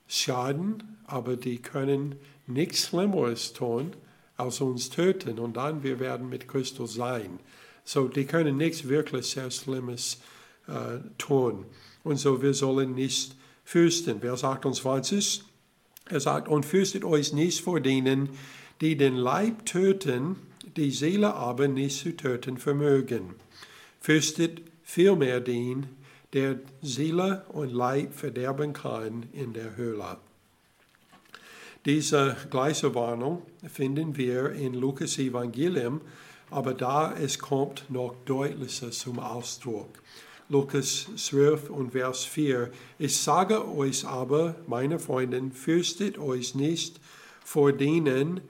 schaden, 0.09 0.99
aber 1.07 1.37
die 1.37 1.59
können 1.59 2.17
nichts 2.47 2.89
Schlimmeres 2.89 3.53
tun 3.53 3.93
als 4.37 4.61
uns 4.61 4.89
töten 4.91 5.39
und 5.39 5.57
dann 5.57 5.83
wir 5.83 6.01
werden 6.01 6.29
mit 6.29 6.49
Christus 6.49 6.95
sein. 6.95 7.39
So, 7.85 8.09
die 8.09 8.25
können 8.25 8.57
nichts 8.57 8.89
wirklich 8.89 9.27
sehr 9.27 9.51
Schlimmes 9.51 10.21
äh, 10.67 10.99
tun. 11.19 11.67
Und 12.05 12.17
so, 12.17 12.43
wir 12.43 12.55
sollen 12.55 12.95
nicht 12.95 13.35
fürchten. 13.65 14.21
Vers 14.21 14.45
28, 14.45 15.43
er 16.09 16.21
sagt, 16.21 16.49
und 16.49 16.65
fürchtet 16.65 17.05
euch 17.05 17.33
nicht 17.33 17.61
vor 17.61 17.81
denen, 17.81 18.31
die 18.81 18.97
den 18.97 19.17
Leib 19.17 19.67
töten, 19.67 20.37
die 20.77 20.91
Seele 20.91 21.35
aber 21.35 21.69
nicht 21.69 21.99
zu 21.99 22.17
töten 22.17 22.59
vermögen. 22.59 23.35
Fürchtet 24.01 24.63
vielmehr 24.83 25.41
den, 25.41 25.87
der 26.33 26.61
Seele 26.81 27.45
und 27.53 27.73
Leib 27.73 28.15
verderben 28.15 28.73
kann 28.73 29.27
in 29.33 29.53
der 29.53 29.77
Höhle. 29.77 30.17
Diese 31.85 32.37
gleiche 32.51 32.95
Warnung 32.95 33.43
finden 33.67 34.17
wir 34.17 34.53
in 34.53 34.75
Lukas 34.75 35.19
Evangelium, 35.19 36.01
aber 36.51 36.75
da 36.75 37.15
es 37.15 37.39
kommt 37.39 37.87
noch 37.89 38.15
deutlicher 38.25 38.91
zum 38.91 39.19
Ausdruck. 39.19 39.89
Lukas 40.49 41.09
12 41.17 41.71
und 41.71 41.93
Vers 41.93 42.25
4. 42.25 42.71
Ich 42.99 43.17
sage 43.17 43.67
euch 43.69 44.07
aber, 44.07 44.55
meine 44.67 44.99
Freunde, 44.99 45.51
fürchtet 45.53 46.19
euch 46.19 46.55
nicht 46.55 47.01
vor 47.45 47.73
denen, 47.73 48.43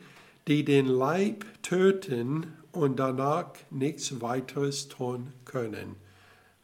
die 0.48 0.64
den 0.64 0.86
Leib 0.86 1.44
töten 1.62 2.52
und 2.72 2.98
danach 2.98 3.52
nichts 3.70 4.20
weiteres 4.20 4.88
tun 4.88 5.32
können. 5.44 5.96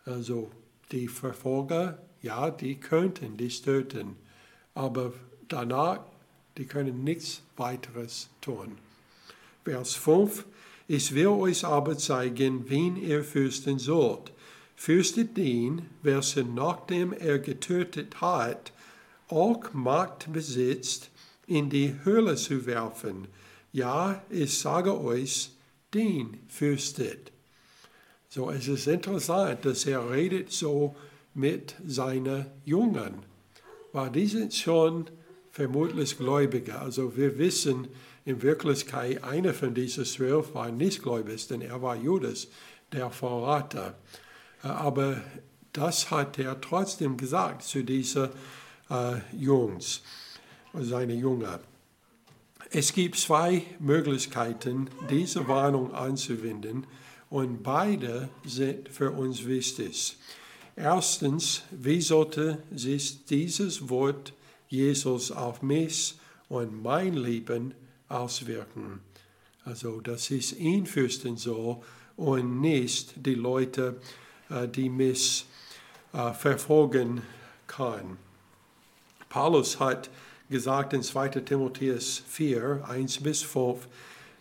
Also 0.04 0.50
die 0.90 1.08
Verfolger, 1.08 1.98
ja, 2.22 2.50
die 2.50 2.76
könnten 2.76 3.36
dich 3.36 3.62
töten, 3.62 4.16
aber 4.74 5.12
danach 5.48 6.00
die 6.56 6.66
können 6.66 7.04
nichts 7.04 7.42
weiteres 7.56 8.28
tun. 8.40 8.78
Vers 9.64 9.94
5, 9.94 10.44
ich 10.88 11.14
will 11.14 11.28
euch 11.28 11.64
aber 11.64 11.96
zeigen, 11.96 12.68
wen 12.68 12.96
ihr 12.96 13.22
fürchten 13.22 13.78
sollt. 13.78 14.32
Fürchtet 14.74 15.36
den, 15.36 15.82
welchen 16.02 16.54
nachdem 16.54 17.12
er 17.12 17.38
getötet 17.38 18.20
hat, 18.20 18.72
auch 19.28 19.72
Macht 19.72 20.32
besitzt, 20.32 21.10
in 21.46 21.70
die 21.70 21.94
Höhle 22.04 22.36
zu 22.36 22.66
werfen. 22.66 23.28
Ja, 23.72 24.22
ich 24.30 24.58
sage 24.58 24.98
euch, 24.98 25.50
den 25.94 26.38
fürchtet. 26.48 27.32
So, 28.28 28.50
es 28.50 28.68
ist 28.68 28.86
interessant, 28.86 29.64
dass 29.64 29.86
er 29.86 30.10
redet 30.10 30.52
so 30.52 30.94
mit 31.34 31.74
seinen 31.86 32.46
Jungen, 32.64 33.22
weil 33.92 34.10
die 34.10 34.26
sind 34.26 34.54
schon 34.54 35.10
vermutlich 35.50 36.16
Gläubige. 36.16 36.78
Also 36.78 37.16
wir 37.16 37.38
wissen 37.38 37.88
in 38.24 38.42
Wirklichkeit, 38.42 39.24
einer 39.24 39.54
von 39.54 39.74
diesen 39.74 40.04
zwölf 40.04 40.54
war 40.54 40.70
nicht 40.70 41.02
gläubig, 41.02 41.48
denn 41.48 41.62
er 41.62 41.80
war 41.80 41.96
Judas, 41.96 42.48
der 42.92 43.10
Verrater. 43.10 43.94
Aber 44.62 45.20
das 45.72 46.10
hat 46.10 46.38
er 46.38 46.60
trotzdem 46.60 47.16
gesagt 47.16 47.62
zu 47.62 47.82
diesen 47.82 48.28
äh, 48.90 49.16
Jungs, 49.32 50.02
seine 50.74 51.14
Jünger. 51.14 51.60
Es 52.70 52.92
gibt 52.92 53.16
zwei 53.18 53.62
Möglichkeiten, 53.78 54.90
diese 55.10 55.48
Warnung 55.48 55.94
anzuwenden, 55.94 56.86
und 57.30 57.62
beide 57.62 58.30
sind 58.44 58.88
für 58.88 59.10
uns 59.10 59.46
wichtig. 59.46 60.16
Erstens, 60.76 61.62
wie 61.70 62.00
sollte 62.00 62.62
sich 62.70 63.24
dieses 63.26 63.90
Wort 63.90 64.32
Jesus 64.68 65.30
auf 65.32 65.62
mich 65.62 66.14
und 66.48 66.82
mein 66.82 67.14
Leben 67.14 67.74
auswirken. 68.08 69.00
Also, 69.64 70.00
dass 70.00 70.30
ich 70.30 70.58
ihn 70.58 70.86
fürchten 70.86 71.36
soll 71.36 71.78
und 72.16 72.60
nicht 72.60 73.14
die 73.16 73.34
Leute, 73.34 74.00
äh, 74.48 74.66
die 74.66 74.88
mich 74.88 75.46
äh, 76.12 76.32
verfolgen 76.32 77.22
kann. 77.66 78.16
Paulus 79.28 79.78
hat 79.78 80.08
gesagt 80.50 80.92
in 80.92 81.02
2 81.02 81.28
Timotheus 81.28 82.22
4, 82.28 82.84
1 82.88 83.22
bis 83.22 83.42
5, 83.42 83.86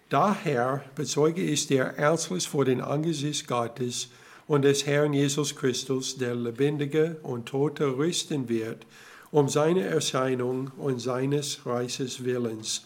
Daher 0.09 0.85
bezeuge 0.95 1.41
ich 1.41 1.67
dir 1.67 1.83
ernstlich 1.83 2.47
vor 2.47 2.63
den 2.63 2.79
Angesicht 2.79 3.45
Gottes 3.45 4.09
und 4.47 4.61
des 4.63 4.85
Herrn 4.85 5.11
Jesus 5.11 5.55
Christus, 5.55 6.17
der 6.17 6.33
Lebendige 6.33 7.17
und 7.23 7.47
Tote 7.47 7.97
rüsten 7.97 8.47
wird, 8.47 8.85
um 9.31 9.49
seine 9.49 9.83
Erscheinung 9.83 10.71
und 10.77 10.99
seines 10.99 11.65
Reiches 11.65 12.23
Willens. 12.23 12.85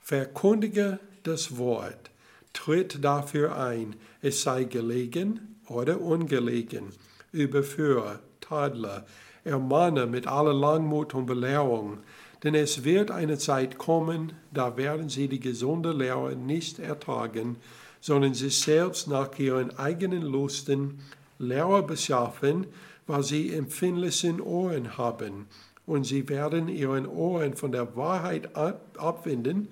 Verkundige 0.00 1.00
das 1.24 1.56
Wort, 1.58 2.10
tritt 2.52 3.04
dafür 3.04 3.56
ein, 3.56 3.96
es 4.20 4.42
sei 4.42 4.62
gelegen 4.64 5.58
oder 5.66 6.00
ungelegen, 6.00 6.90
überführe, 7.32 8.20
tadle, 8.40 9.04
ermahne 9.44 10.06
mit 10.06 10.28
aller 10.28 10.54
Langmut 10.54 11.14
und 11.14 11.26
Belehrung, 11.26 11.98
denn 12.42 12.54
es 12.54 12.84
wird 12.84 13.10
eine 13.10 13.38
Zeit 13.38 13.78
kommen, 13.78 14.32
da 14.52 14.76
werden 14.76 15.08
sie 15.08 15.28
die 15.28 15.40
gesunde 15.40 15.92
Lehre 15.92 16.34
nicht 16.34 16.78
ertragen, 16.78 17.56
sondern 18.00 18.34
sich 18.34 18.58
selbst 18.58 19.06
nach 19.06 19.38
ihren 19.38 19.78
eigenen 19.78 20.22
Lusten 20.22 21.00
Lehrer 21.38 21.82
beschaffen, 21.82 22.66
weil 23.06 23.22
sie 23.22 23.52
empfindlichen 23.52 24.40
Ohren 24.40 24.96
haben. 24.96 25.46
Und 25.86 26.04
sie 26.04 26.28
werden 26.28 26.68
ihren 26.68 27.06
Ohren 27.06 27.54
von 27.54 27.72
der 27.72 27.96
Wahrheit 27.96 28.54
abwenden 28.56 29.68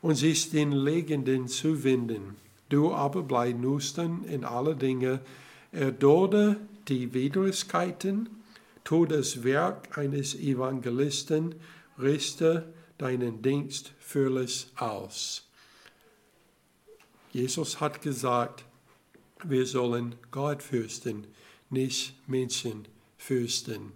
und 0.00 0.16
sich 0.16 0.50
den 0.50 0.72
Legenden 0.72 1.48
zuwenden. 1.48 2.36
Du 2.68 2.92
aber 2.92 3.22
bleib 3.22 3.58
nüchtern 3.58 4.24
in 4.24 4.44
alle 4.44 4.74
Dinge, 4.74 5.20
erdulde 5.72 6.56
die 6.88 7.14
Widrigkeiten, 7.14 8.28
tu 8.84 9.06
das 9.06 9.44
Werk 9.44 9.96
eines 9.96 10.34
Evangelisten, 10.34 11.54
richte 12.02 12.72
deinen 12.98 13.42
Dienst 13.42 13.92
völlig 13.98 14.68
aus. 14.76 15.48
Jesus 17.32 17.80
hat 17.80 18.02
gesagt, 18.02 18.64
wir 19.44 19.66
sollen 19.66 20.14
Gott 20.30 20.62
fürchten, 20.62 21.26
nicht 21.70 22.14
Menschen 22.28 22.86
fürchten. 23.16 23.92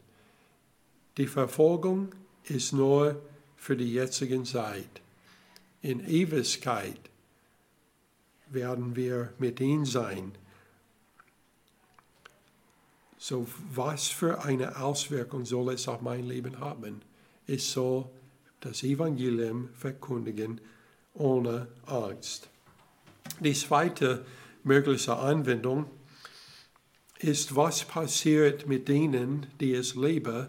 Die 1.19 1.27
Verfolgung 1.27 2.15
ist 2.45 2.73
nur 2.73 3.21
für 3.57 3.77
die 3.77 3.93
jetzige 3.93 4.43
Zeit. 4.43 5.03
In 5.83 6.01
Ewigkeit 6.01 7.01
werden 8.49 8.97
wir 8.97 9.33
mit 9.39 9.61
ihm 9.61 9.85
sein. 9.85 10.33
So 13.19 13.47
was 13.73 14.09
für 14.09 14.45
eine 14.45 14.77
Auswirkung 14.77 15.45
soll 15.45 15.75
es 15.75 15.89
auf 15.89 16.01
mein 16.01 16.27
Leben 16.27 16.61
haben? 16.61 17.03
Ich 17.47 17.65
soll 17.65 18.07
das 18.61 18.83
Evangelium 18.83 19.69
verkündigen 19.75 20.61
ohne 21.15 21.69
Angst. 21.87 22.49
Die 23.41 23.55
zweite 23.55 24.25
mögliche 24.65 25.17
Anwendung 25.17 25.87
ist, 27.19 27.55
was 27.55 27.85
passiert 27.85 28.67
mit 28.67 28.89
denen, 28.89 29.47
die 29.61 29.73
es 29.73 29.95
leben, 29.95 30.49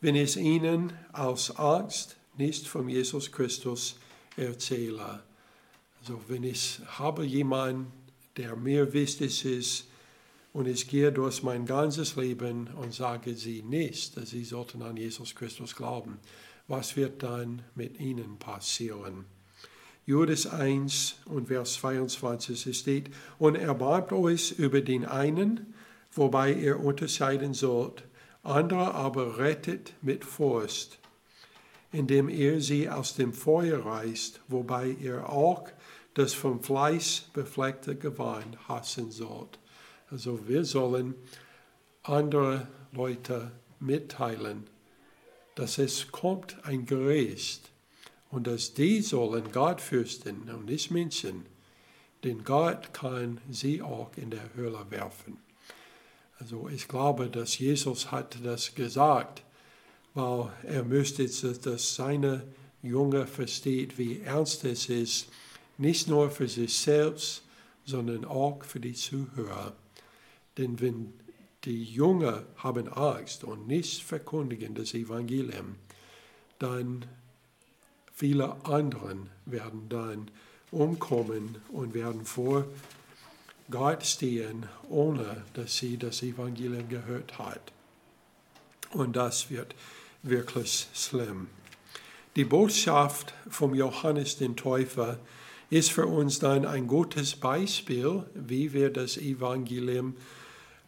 wenn 0.00 0.16
es 0.16 0.36
ihnen 0.36 0.92
aus 1.12 1.56
Angst 1.56 2.16
nicht 2.36 2.66
von 2.66 2.88
Jesus 2.88 3.30
Christus 3.30 3.96
erzähle. 4.36 5.22
Also 6.00 6.20
wenn 6.28 6.42
ich 6.42 6.80
habe 6.86 7.24
jemanden, 7.24 7.92
der 8.36 8.56
mir 8.56 8.92
wichtig 8.92 9.44
ist, 9.44 9.86
und 10.52 10.68
ich 10.68 10.88
gehe 10.88 11.12
durch 11.12 11.42
mein 11.42 11.64
ganzes 11.64 12.16
Leben 12.16 12.68
und 12.74 12.92
sage 12.92 13.34
sie 13.34 13.62
nicht, 13.62 14.16
dass 14.16 14.30
sie 14.30 14.44
sollten 14.44 14.82
an 14.82 14.96
Jesus 14.96 15.34
Christus 15.34 15.74
glauben. 15.74 16.18
Was 16.68 16.96
wird 16.96 17.22
dann 17.22 17.62
mit 17.74 17.98
ihnen 17.98 18.38
passieren? 18.38 19.24
Judas 20.04 20.46
1 20.46 21.16
und 21.26 21.46
Vers 21.46 21.74
22 21.74 22.76
steht, 22.76 23.10
und 23.38 23.54
erbarmt 23.54 24.12
euch 24.12 24.52
über 24.58 24.80
den 24.80 25.04
einen, 25.04 25.74
wobei 26.12 26.52
ihr 26.52 26.80
unterscheiden 26.80 27.54
sollt, 27.54 28.04
andere 28.42 28.94
aber 28.94 29.38
rettet 29.38 29.94
mit 30.02 30.24
Furcht, 30.24 30.98
indem 31.92 32.28
ihr 32.28 32.60
sie 32.60 32.90
aus 32.90 33.14
dem 33.14 33.32
Feuer 33.32 33.86
reißt, 33.86 34.40
wobei 34.48 34.88
ihr 34.88 35.28
auch 35.28 35.68
das 36.14 36.34
vom 36.34 36.62
Fleisch 36.62 37.22
befleckte 37.32 37.94
Gewand 37.94 38.68
hassen 38.68 39.12
sollt. 39.12 39.58
Also 40.12 40.46
wir 40.46 40.66
sollen 40.66 41.14
andere 42.02 42.68
Leute 42.92 43.50
mitteilen, 43.80 44.64
dass 45.54 45.78
es 45.78 46.12
kommt 46.12 46.58
ein 46.64 46.84
Gericht 46.84 47.70
und 48.30 48.46
dass 48.46 48.74
die 48.74 49.00
sollen 49.00 49.50
Gott 49.52 49.80
fürchten 49.80 50.50
und 50.50 50.66
nicht 50.66 50.90
Menschen, 50.90 51.46
denn 52.24 52.44
Gott 52.44 52.92
kann 52.92 53.40
sie 53.50 53.80
auch 53.80 54.10
in 54.16 54.28
der 54.28 54.52
Höhle 54.54 54.84
werfen. 54.90 55.38
Also 56.38 56.68
ich 56.68 56.88
glaube, 56.88 57.30
dass 57.30 57.58
Jesus 57.58 58.12
hat 58.12 58.36
das 58.44 58.74
gesagt, 58.74 59.42
weil 60.12 60.52
er 60.64 60.84
möchte, 60.84 61.24
dass 61.24 61.94
seine 61.94 62.46
Junge 62.82 63.26
versteht, 63.26 63.96
wie 63.96 64.20
ernst 64.20 64.62
es 64.64 64.90
ist, 64.90 65.28
nicht 65.78 66.06
nur 66.06 66.30
für 66.30 66.48
sich 66.48 66.76
selbst, 66.76 67.44
sondern 67.86 68.26
auch 68.26 68.62
für 68.62 68.78
die 68.78 68.92
Zuhörer. 68.92 69.72
Denn 70.58 70.80
wenn 70.80 71.12
die 71.64 71.84
Jünger 71.84 72.44
haben 72.56 72.88
Angst 72.88 73.44
und 73.44 73.66
nicht 73.66 74.02
verkündigen 74.02 74.74
das 74.74 74.94
Evangelium, 74.94 75.76
dann 76.58 77.04
viele 78.12 78.64
anderen 78.64 79.30
werden 79.46 79.88
dann 79.88 80.30
umkommen 80.70 81.56
und 81.70 81.94
werden 81.94 82.24
vor 82.24 82.66
Gott 83.70 84.04
stehen, 84.04 84.66
ohne 84.88 85.44
dass 85.54 85.76
sie 85.76 85.96
das 85.96 86.22
Evangelium 86.22 86.88
gehört 86.88 87.38
hat. 87.38 87.72
Und 88.90 89.16
das 89.16 89.50
wird 89.50 89.74
wirklich 90.22 90.88
schlimm. 90.94 91.48
Die 92.36 92.44
Botschaft 92.44 93.34
vom 93.48 93.74
Johannes 93.74 94.36
den 94.36 94.56
Täufer 94.56 95.18
ist 95.70 95.90
für 95.90 96.06
uns 96.06 96.38
dann 96.38 96.66
ein 96.66 96.86
gutes 96.86 97.36
Beispiel, 97.36 98.24
wie 98.34 98.72
wir 98.72 98.90
das 98.90 99.16
Evangelium 99.16 100.16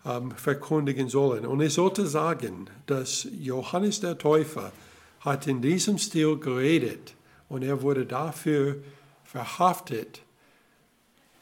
ähm, 0.04 0.32
verkündigen 0.32 1.08
sollen. 1.08 1.46
Und 1.46 1.60
ich 1.60 1.74
sollte 1.74 2.06
sagen, 2.06 2.68
dass 2.86 3.26
Johannes 3.38 4.00
der 4.00 4.18
Täufer 4.18 4.72
hat 5.20 5.46
in 5.46 5.62
diesem 5.62 5.98
Stil 5.98 6.36
geredet 6.36 7.14
und 7.48 7.62
er 7.62 7.82
wurde 7.82 8.04
dafür 8.04 8.76
verhaftet 9.24 10.22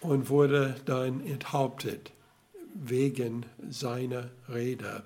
und 0.00 0.28
wurde 0.28 0.76
dann 0.84 1.24
enthauptet 1.26 2.12
wegen 2.74 3.46
seiner 3.68 4.30
Rede. 4.48 5.02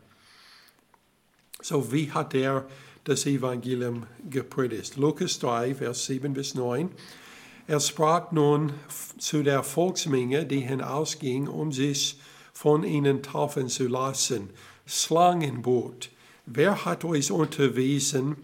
So 1.62 1.92
wie 1.92 2.12
hat 2.12 2.34
er 2.34 2.66
das 3.04 3.26
Evangelium 3.26 4.06
gepredigt? 4.30 4.96
Lukas 4.96 5.38
3, 5.38 5.74
Vers 5.74 6.06
7 6.06 6.32
bis 6.34 6.54
9. 6.54 6.90
Er 7.66 7.80
sprach 7.80 8.30
nun 8.30 8.72
zu 9.18 9.42
der 9.42 9.62
Volksmenge, 9.62 10.46
die 10.46 10.60
hinausging, 10.60 11.48
um 11.48 11.72
sich 11.72 12.20
von 12.56 12.84
ihnen 12.84 13.22
taufen 13.22 13.68
zu 13.68 13.86
lassen. 13.86 14.48
Slangenboot, 14.88 16.08
wer 16.46 16.86
hat 16.86 17.04
euch 17.04 17.30
unterwiesen, 17.30 18.36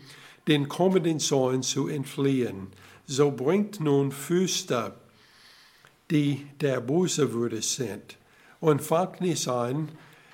den 0.46 0.68
kommenden 0.68 1.18
Sohn 1.18 1.62
zu 1.62 1.88
entfliehen? 1.88 2.66
So 3.07 3.31
bringt 3.31 3.81
nun 3.81 4.12
Füße, 4.12 4.92
die 6.11 6.46
der 6.61 6.83
böse 6.83 7.33
Würde 7.33 7.62
sind, 7.62 8.18
und 8.61 8.83
fangt 8.83 9.22
nicht 9.22 9.48
an, 9.48 9.88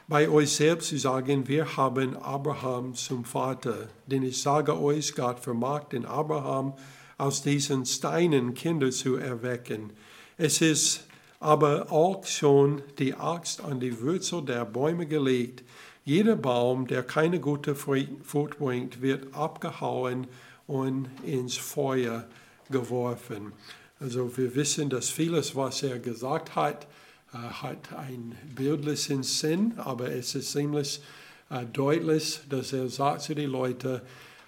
bei 0.08 0.28
euch 0.28 0.50
selbst 0.50 0.88
zu 0.88 0.98
sagen, 0.98 1.46
wir 1.46 1.76
haben 1.76 2.16
Abraham 2.16 2.94
zum 2.94 3.24
Vater. 3.24 3.88
Denn 4.06 4.24
ich 4.24 4.42
sage 4.42 4.76
euch, 4.76 5.14
Gott 5.14 5.38
vermag 5.38 5.84
den 5.90 6.04
Abraham 6.04 6.72
aus 7.16 7.42
diesen 7.42 7.86
Steinen 7.86 8.54
Kinder 8.54 8.90
zu 8.90 9.14
erwecken. 9.14 9.92
Es 10.36 10.62
ist 10.62 11.07
aber 11.40 11.92
auch 11.92 12.24
schon 12.26 12.82
die 12.98 13.14
Axt 13.14 13.62
an 13.62 13.80
die 13.80 14.00
Wurzel 14.00 14.42
der 14.42 14.64
Bäume 14.64 15.06
gelegt. 15.06 15.62
Jeder 16.04 16.36
Baum, 16.36 16.86
der 16.86 17.02
keine 17.02 17.38
gute 17.38 17.74
Frucht 17.74 18.58
bringt, 18.58 19.02
wird 19.02 19.34
abgehauen 19.34 20.26
und 20.66 21.08
ins 21.24 21.56
Feuer 21.56 22.26
geworfen. 22.70 23.52
Also 24.00 24.36
wir 24.36 24.54
wissen, 24.54 24.90
dass 24.90 25.10
vieles, 25.10 25.54
was 25.56 25.82
er 25.82 25.98
gesagt 25.98 26.54
hat, 26.54 26.86
äh, 27.32 27.36
hat 27.36 27.92
einen 27.92 28.36
bildlichen 28.54 29.22
Sinn, 29.22 29.74
aber 29.76 30.10
es 30.10 30.34
ist 30.34 30.52
ziemlich 30.52 31.02
äh, 31.50 31.64
deutlich, 31.66 32.40
dass 32.48 32.72
er 32.72 32.88
sagt 32.88 33.22
zu 33.22 33.34
den 33.34 33.50
Leuten, 33.50 34.00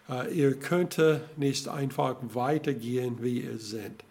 äh, 0.09 0.33
ihr 0.33 0.55
könnt 0.55 0.99
nicht 1.37 1.69
einfach 1.69 2.17
weitergehen, 2.23 3.19
wie 3.23 3.41
ihr 3.41 3.59
seid. 3.59 4.05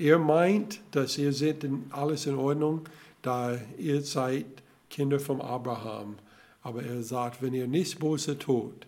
Ihr 0.00 0.18
meint, 0.18 0.80
dass 0.92 1.18
ihr 1.18 1.30
seid 1.30 1.62
alles 1.90 2.24
in 2.24 2.34
Ordnung, 2.34 2.88
da 3.20 3.58
ihr 3.76 4.00
seid 4.00 4.46
Kinder 4.88 5.20
von 5.20 5.42
Abraham. 5.42 6.16
Aber 6.62 6.82
er 6.82 7.02
sagt, 7.02 7.42
wenn 7.42 7.52
ihr 7.52 7.66
nichts 7.66 7.96
Böse 7.96 8.38
tut, 8.38 8.86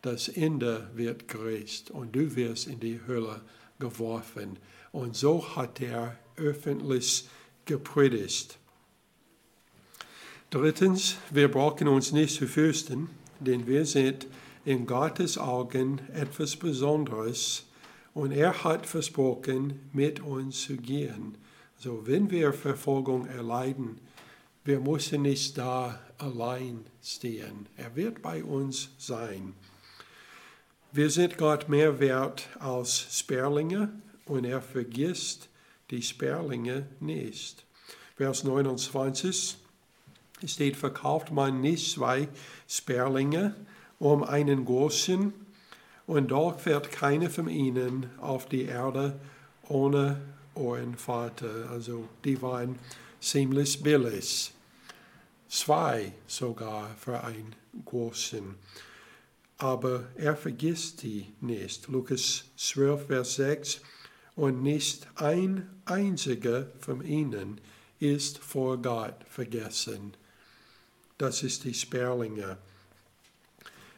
das 0.00 0.28
Ende 0.28 0.88
wird 0.94 1.26
gerecht 1.26 1.90
und 1.90 2.14
du 2.14 2.36
wirst 2.36 2.68
in 2.68 2.78
die 2.78 3.00
Hölle 3.04 3.40
geworfen. 3.80 4.60
Und 4.92 5.16
so 5.16 5.56
hat 5.56 5.80
er 5.80 6.16
öffentlich 6.36 7.26
gepredigt. 7.64 8.58
Drittens, 10.50 11.16
wir 11.30 11.50
brauchen 11.50 11.88
uns 11.88 12.12
nicht 12.12 12.36
zu 12.36 12.46
fürchten, 12.46 13.10
denn 13.40 13.66
wir 13.66 13.84
sind 13.86 14.28
in 14.64 14.86
Gottes 14.86 15.36
Augen 15.36 16.00
etwas 16.14 16.54
Besonderes 16.54 17.64
und 18.14 18.32
er 18.32 18.64
hat 18.64 18.86
versprochen, 18.86 19.88
mit 19.92 20.20
uns 20.20 20.62
zu 20.62 20.76
gehen. 20.76 21.36
So, 21.76 22.06
wenn 22.06 22.30
wir 22.30 22.52
Verfolgung 22.52 23.26
erleiden, 23.26 23.98
wir 24.64 24.80
müssen 24.80 25.22
nicht 25.22 25.58
da 25.58 25.98
allein 26.18 26.84
stehen. 27.02 27.66
Er 27.76 27.96
wird 27.96 28.22
bei 28.22 28.44
uns 28.44 28.90
sein. 28.98 29.54
Wir 30.92 31.10
sind 31.10 31.38
Gott 31.38 31.68
mehr 31.68 31.98
wert 32.00 32.48
als 32.60 33.18
Sperlinge 33.18 33.92
und 34.26 34.44
er 34.44 34.60
vergisst 34.60 35.48
die 35.90 36.02
Sperlinge 36.02 36.86
nicht. 37.00 37.64
Vers 38.16 38.44
29 38.44 39.56
steht, 40.46 40.76
verkauft 40.76 41.32
man 41.32 41.60
nicht 41.60 41.92
zwei 41.94 42.28
Sperlinge 42.68 43.54
um 43.98 44.22
einen 44.22 44.64
großen, 44.64 45.32
und 46.06 46.30
doch 46.30 46.58
fährt 46.58 46.90
keine 46.90 47.30
von 47.30 47.48
ihnen 47.48 48.10
auf 48.20 48.46
die 48.46 48.64
Erde 48.64 49.18
ohne 49.68 50.20
euren 50.54 50.96
Vater. 50.96 51.70
Also 51.70 52.08
die 52.24 52.40
waren 52.42 52.78
ziemlich 53.20 53.82
billig. 53.82 54.52
Zwei 55.48 56.12
sogar 56.26 56.94
für 56.96 57.22
einen 57.22 57.54
großen. 57.84 58.54
Aber 59.58 60.04
er 60.16 60.36
vergisst 60.36 61.02
die 61.02 61.26
nicht. 61.40 61.88
Lukas 61.88 62.44
12, 62.56 63.06
Vers 63.06 63.34
6. 63.36 63.80
Und 64.34 64.62
nicht 64.62 65.06
ein 65.16 65.68
einziger 65.84 66.66
von 66.80 67.04
ihnen 67.04 67.60
ist 68.00 68.38
vor 68.38 68.78
Gott 68.78 69.14
vergessen. 69.28 70.14
Das 71.18 71.42
ist 71.42 71.64
die 71.64 71.74
Sperlinge. 71.74 72.56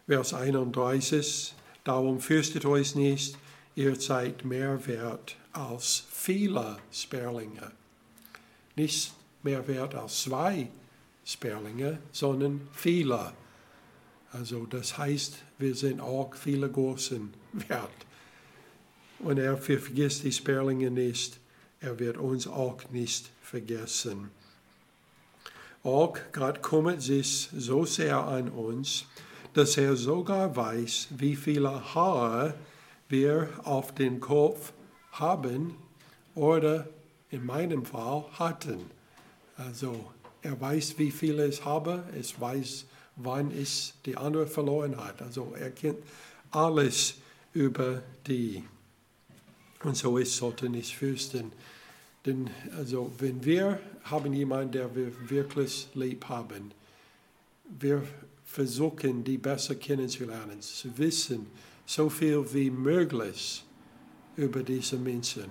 Vers 0.07 0.35
31, 0.35 1.54
darum 1.85 2.21
fürchtet 2.21 2.65
euch 2.65 2.95
nicht, 2.95 3.39
ihr 3.77 3.95
seid 4.01 4.45
mehr 4.45 4.87
wert 4.87 5.37
als 5.53 6.05
viele 6.11 6.79
Sperlinge. 6.91 7.71
Nicht 8.77 9.13
mehr 9.43 9.67
wert 9.69 9.95
als 9.95 10.23
zwei 10.23 10.69
Sperlinge, 11.25 11.99
sondern 12.13 12.69
viele. 12.73 13.33
Also 14.33 14.67
das 14.67 14.99
heißt, 14.99 15.37
wir 15.59 15.75
sind 15.75 16.01
auch 16.01 16.35
viele 16.35 16.69
großen 16.69 17.33
wert. 17.69 17.91
Und 19.21 19.39
er 19.39 19.57
vergisst 19.57 20.25
die 20.25 20.33
Sperlinge 20.33 20.91
nicht, 20.91 21.39
er 21.81 21.99
wird 21.99 22.17
uns 22.17 22.47
auch 22.47 22.79
nicht 22.91 23.31
vergessen. 23.43 24.31
Auch 25.83 26.17
Gott 26.33 26.63
kümmert 26.63 27.03
sich 27.03 27.49
so 27.57 27.85
sehr 27.85 28.19
an 28.19 28.49
uns, 28.49 29.05
dass 29.55 29.77
er 29.77 29.97
sogar 29.97 30.55
weiß, 30.55 31.09
wie 31.17 31.37
viele 31.37 31.95
Haare 31.95 32.55
wir 33.09 33.49
auf 33.65 33.95
den 33.95 34.21
Kopf 34.21 34.73
haben 35.13 35.77
oder 36.35 36.89
in 37.31 37.47
meinem 37.47 37.85
Fall 37.85 38.25
hatten. 38.33 38.91
Also 39.57 40.13
er 40.43 40.61
weiß, 40.61 40.99
wie 40.99 41.11
viele 41.11 41.45
es 41.45 41.65
habe, 41.65 42.05
es 42.19 42.39
weiß, 42.41 42.87
wann 43.17 43.51
es 43.53 43.95
die 44.05 44.17
andere 44.17 44.47
verloren 44.47 44.97
hat. 44.97 45.23
Also 45.23 45.55
er 45.59 45.71
kennt 45.71 45.99
alles 46.51 47.15
über 47.53 48.03
die. 48.27 48.65
Und 49.83 49.97
so 49.97 50.19
ist 50.19 50.37
sollte 50.37 50.69
nicht 50.69 50.97
fürchten. 50.97 51.53
Denn 52.27 52.51
also 52.77 53.13
wenn 53.19 53.45
wir 53.45 53.79
haben 54.05 54.33
jemanden, 54.33 54.73
der 54.73 54.95
wir 54.95 55.13
wirklich 55.29 55.89
lieb 55.95 56.29
haben, 56.29 56.73
wir 57.79 58.03
versuchen, 58.55 59.25
die 59.25 59.37
besser 59.37 59.75
kennenzulernen, 59.75 60.61
zu 60.61 60.97
wissen, 60.97 61.49
so 61.85 62.09
viel 62.09 62.47
wie 62.55 62.71
möglich 62.71 63.65
über 64.37 64.63
diese 64.63 64.97
Menschen. 64.97 65.51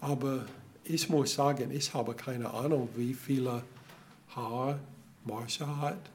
Aber 0.00 0.44
ich 0.82 1.08
muss 1.08 1.34
sagen, 1.34 1.70
ich 1.70 1.94
habe 1.94 2.12
keine 2.14 2.50
Ahnung, 2.50 2.88
wie 2.96 3.14
viele 3.14 3.62
Haare 4.34 4.80
Marsha 5.24 5.76
hat. 5.76 6.10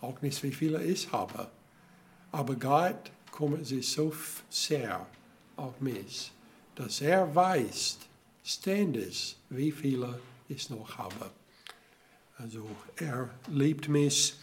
Auch 0.00 0.22
nicht, 0.22 0.40
wie 0.44 0.52
viele 0.52 0.80
ich 0.84 1.10
habe. 1.10 1.48
Aber 2.30 2.54
Gott 2.54 3.10
kümmert 3.32 3.66
sich 3.66 3.90
so 3.90 4.14
sehr 4.48 5.04
auf 5.56 5.80
mich, 5.80 6.30
dass 6.76 7.00
er 7.00 7.34
weiß, 7.34 7.98
ständig, 8.44 9.36
wie 9.50 9.72
viele 9.72 10.20
ich 10.48 10.70
noch 10.70 10.96
habe. 10.96 11.30
Also 12.38 12.68
er 12.96 13.30
liebt 13.48 13.88
mich 13.88 14.34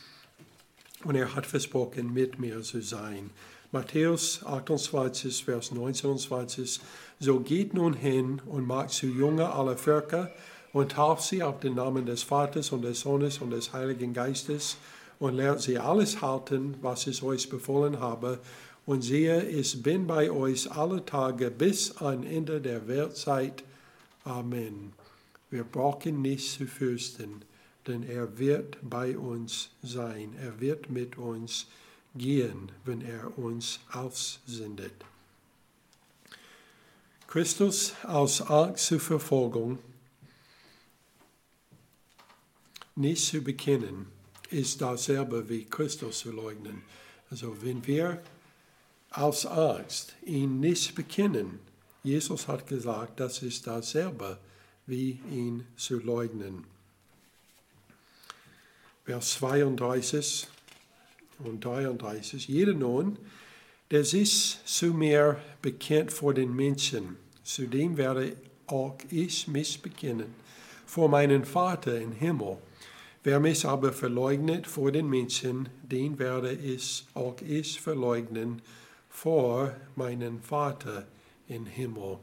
und 1.06 1.16
er 1.16 1.36
hat 1.36 1.46
versprochen, 1.46 2.14
mit 2.14 2.40
mir 2.40 2.62
zu 2.62 2.82
sein. 2.82 3.30
Matthäus 3.72 4.44
28, 4.46 5.46
Vers 5.46 5.72
19 5.72 6.10
und 6.10 6.20
20. 6.20 6.82
So 7.20 7.40
geht 7.40 7.74
nun 7.74 7.94
hin 7.94 8.42
und 8.46 8.68
macht 8.68 8.90
zu 8.90 9.08
Jünger 9.08 9.56
aller 9.56 9.78
Völker 9.78 10.32
und 10.74 10.92
tauft 10.94 11.24
sie 11.24 11.42
auf 11.42 11.60
den 11.60 11.76
Namen 11.76 12.06
des 12.06 12.24
Vaters 12.24 12.72
und 12.72 12.82
des 12.82 13.02
Sohnes 13.02 13.40
und 13.40 13.52
des 13.52 13.72
Heiligen 13.72 14.14
Geistes 14.14 14.78
und 15.20 15.36
lehrt 15.36 15.62
sie 15.62 15.78
alles 15.78 16.22
halten, 16.22 16.76
was 16.82 17.08
ich 17.08 17.24
euch 17.24 17.50
befohlen 17.50 18.00
habe. 18.00 18.40
Und 18.86 19.04
siehe, 19.04 19.44
ich 19.44 19.82
bin 19.84 20.08
bei 20.08 20.32
euch 20.32 20.72
alle 20.72 21.06
Tage 21.06 21.52
bis 21.52 21.98
an 21.98 22.24
Ende 22.24 22.60
der 22.60 22.88
Weltzeit. 22.88 23.64
Amen. 24.24 24.94
Wir 25.50 25.64
brauchen 25.64 26.22
nicht 26.22 26.52
zu 26.52 26.66
fürchten, 26.66 27.44
denn 27.88 28.04
er 28.04 28.38
wird 28.38 28.78
bei 28.82 29.18
uns 29.18 29.70
sein. 29.82 30.36
Er 30.40 30.60
wird 30.60 30.90
mit 30.90 31.18
uns 31.18 31.68
gehen, 32.16 32.72
wenn 32.86 33.02
er 33.02 33.38
uns 33.38 33.80
aussendet. 33.92 34.94
Christus 37.28 37.94
aus 38.04 38.42
Angst 38.42 38.88
zur 38.88 39.00
Verfolgung 39.00 39.80
nicht 42.96 43.26
zu 43.26 43.42
bekennen, 43.42 44.08
ist 44.50 44.82
dasselbe 44.82 45.48
wie 45.48 45.64
Christus 45.64 46.20
zu 46.20 46.32
leugnen. 46.32 46.84
Also 47.30 47.56
wenn 47.62 47.88
wir 47.88 48.22
aus 49.12 49.46
Angst 49.46 50.14
ihn 50.26 50.60
nicht 50.60 50.94
bekennen, 50.94 51.60
Jesus 52.04 52.48
hat 52.48 52.68
gesagt, 52.68 53.20
das 53.20 53.42
ist 53.44 53.66
dasselbe 53.66 54.38
wie 54.86 55.20
ihn 55.32 55.66
zu 55.78 56.00
leugnen. 56.00 56.66
Vers 59.04 59.34
32 59.40 60.48
und 61.40 61.66
33. 61.66 62.48
Jeder 62.48 62.74
nun, 62.74 63.18
der 63.90 64.06
sich 64.06 64.60
zu 64.64 64.94
mir 64.94 65.38
bekennt 65.62 66.14
vor 66.14 66.34
den 66.34 66.56
Menschen, 66.56 67.18
zu 67.44 67.68
dem 67.68 67.98
werde 67.98 68.36
auch 68.68 68.98
ich 69.10 69.48
mich 69.48 69.82
bekennen, 69.82 70.34
vor 70.86 71.10
meinen 71.10 71.46
Vater 71.46 72.00
im 72.00 72.12
Himmel. 72.12 72.58
Wer 73.24 73.40
mich 73.40 73.66
aber 73.66 73.92
verleugnet 73.92 74.68
vor 74.68 74.92
den 74.92 75.08
Menschen, 75.10 75.70
den 75.84 76.18
werde 76.20 76.54
ich 76.54 77.06
auch 77.14 77.36
ich 77.42 77.82
verleugnen 77.82 78.62
vor 79.10 79.76
meinen 79.96 80.42
Vater 80.42 81.08
im 81.48 81.66
Himmel. 81.66 82.18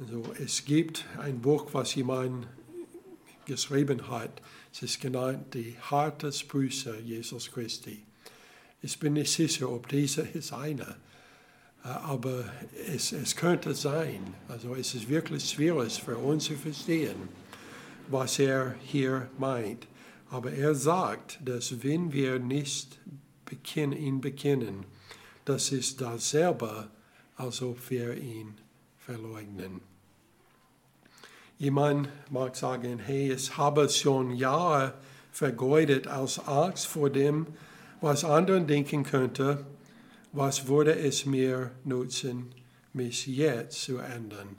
Also 0.00 0.24
es 0.42 0.64
gibt 0.64 1.04
ein 1.20 1.40
Buch, 1.40 1.68
was 1.72 1.94
jemand 1.94 2.46
geschrieben 3.46 4.08
hat. 4.08 4.42
Es 4.74 4.82
ist 4.82 5.00
genannt 5.00 5.54
Die 5.54 5.76
harte 5.78 6.32
Sprüche 6.32 6.98
Jesus 6.98 7.48
Christi. 7.52 8.02
Ich 8.82 8.98
bin 8.98 9.12
nicht 9.12 9.32
sicher, 9.32 9.70
ob 9.70 9.86
dieser 9.86 10.28
ist 10.34 10.52
einer, 10.52 10.96
äh, 11.84 11.88
aber 11.88 12.44
es, 12.88 13.12
es 13.12 13.36
könnte 13.36 13.72
sein. 13.76 14.34
Also 14.48 14.74
es 14.74 14.96
ist 14.96 15.08
wirklich 15.08 15.48
schwierig 15.48 16.02
für 16.02 16.16
uns 16.16 16.46
zu 16.46 16.56
verstehen, 16.56 17.28
was 18.08 18.40
er 18.40 18.74
hier 18.82 19.30
meint. 19.38 19.86
Aber 20.28 20.50
er 20.50 20.74
sagt, 20.74 21.38
dass 21.44 21.84
wenn 21.84 22.12
wir 22.12 22.40
nicht 22.40 22.98
ihn 23.74 24.20
bekennen, 24.20 24.86
das 25.44 25.70
ist 25.70 26.00
dasselbe, 26.00 26.90
als 27.36 27.62
ob 27.62 27.78
wir 27.90 28.16
ihn 28.16 28.54
verleugnen. 28.98 29.93
Jemand 31.64 32.10
mag 32.30 32.54
sagen, 32.56 32.98
hey, 32.98 33.32
ich 33.32 33.56
habe 33.56 33.88
schon 33.88 34.36
Jahre 34.36 34.92
vergeudet 35.32 36.06
aus 36.08 36.38
Angst 36.46 36.86
vor 36.86 37.08
dem, 37.08 37.46
was 38.02 38.22
anderen 38.22 38.66
denken 38.66 39.02
könnte, 39.02 39.64
was 40.32 40.68
würde 40.68 40.94
es 40.94 41.24
mir 41.24 41.70
nutzen, 41.82 42.52
mich 42.92 43.26
jetzt 43.26 43.80
zu 43.80 43.96
ändern? 43.96 44.58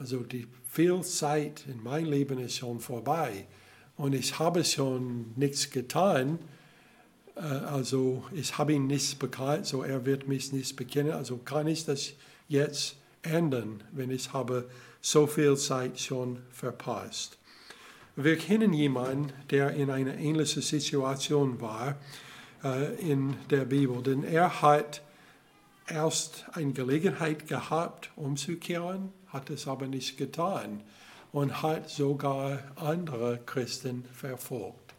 Also 0.00 0.24
die 0.24 0.48
viel 0.68 1.00
Zeit 1.02 1.64
in 1.68 1.80
meinem 1.80 2.10
Leben 2.10 2.40
ist 2.40 2.56
schon 2.56 2.80
vorbei 2.80 3.46
und 3.96 4.12
ich 4.12 4.36
habe 4.40 4.64
schon 4.64 5.26
nichts 5.36 5.70
getan. 5.70 6.40
Äh, 7.36 7.42
also 7.42 8.24
ich 8.32 8.58
habe 8.58 8.72
ihn 8.72 8.88
nicht 8.88 9.20
bekannt, 9.20 9.66
so 9.66 9.84
er 9.84 10.04
wird 10.04 10.26
mich 10.26 10.52
nicht 10.52 10.74
bekennen. 10.74 11.12
Also 11.12 11.36
kann 11.36 11.68
ich 11.68 11.84
das 11.84 12.14
jetzt 12.48 12.96
ändern, 13.22 13.84
wenn 13.92 14.10
ich 14.10 14.32
habe 14.32 14.68
so 15.06 15.28
viel 15.28 15.56
Zeit 15.56 16.00
schon 16.00 16.38
verpasst. 16.50 17.38
Wir 18.16 18.36
kennen 18.36 18.72
jemanden, 18.72 19.32
der 19.50 19.70
in 19.70 19.88
einer 19.88 20.18
ähnlichen 20.18 20.62
Situation 20.62 21.60
war 21.60 21.94
äh, 22.64 22.96
in 22.96 23.36
der 23.48 23.66
Bibel, 23.66 24.02
denn 24.02 24.24
er 24.24 24.62
hat 24.62 25.02
erst 25.86 26.46
eine 26.54 26.72
Gelegenheit 26.72 27.46
gehabt, 27.46 28.10
umzukehren, 28.16 29.12
hat 29.28 29.48
es 29.50 29.68
aber 29.68 29.86
nicht 29.86 30.18
getan 30.18 30.82
und 31.30 31.62
hat 31.62 31.88
sogar 31.88 32.64
andere 32.74 33.38
Christen 33.46 34.06
verfolgt. 34.12 34.92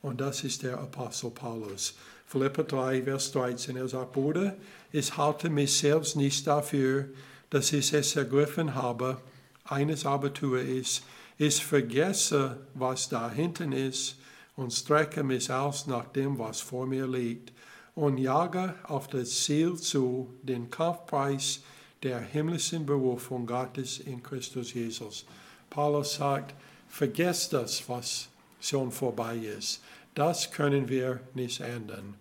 Und 0.00 0.22
das 0.22 0.42
ist 0.42 0.62
der 0.62 0.78
Apostel 0.78 1.30
Paulus. 1.30 1.94
Philippa 2.26 2.62
3, 2.62 3.02
Vers 3.02 3.32
13, 3.32 3.76
er 3.76 3.88
sagt, 3.88 4.12
Bruder, 4.14 4.56
ich 4.90 5.14
halte 5.18 5.50
mich 5.50 5.76
selbst 5.76 6.16
nicht 6.16 6.46
dafür, 6.46 7.10
dass 7.50 7.74
ich 7.74 7.92
es 7.92 8.16
ergriffen 8.16 8.74
habe. 8.74 9.18
Eines 9.64 10.04
aber 10.04 10.32
tue 10.32 10.62
ich, 10.62 11.02
ich 11.38 11.64
vergesse, 11.64 12.66
was 12.74 13.08
da 13.08 13.30
hinten 13.30 13.72
ist 13.72 14.16
und 14.56 14.72
strecke 14.72 15.22
mich 15.22 15.50
aus 15.50 15.86
nach 15.86 16.06
dem, 16.06 16.38
was 16.38 16.60
vor 16.60 16.86
mir 16.86 17.06
liegt 17.06 17.52
und 17.94 18.18
jage 18.18 18.74
auf 18.84 19.08
das 19.08 19.44
Ziel 19.44 19.76
zu, 19.76 20.32
den 20.42 20.70
Kampfpreis 20.70 21.60
der 22.02 22.20
himmlischen 22.20 22.84
Berufung 22.84 23.46
Gottes 23.46 23.98
in 23.98 24.22
Christus 24.22 24.74
Jesus. 24.74 25.24
Paulus 25.70 26.14
sagt, 26.14 26.54
vergesst 26.88 27.52
das, 27.52 27.88
was 27.88 28.28
schon 28.60 28.92
vorbei 28.92 29.36
ist. 29.36 29.82
Das 30.14 30.50
können 30.50 30.88
wir 30.88 31.20
nicht 31.34 31.60
ändern. 31.60 32.14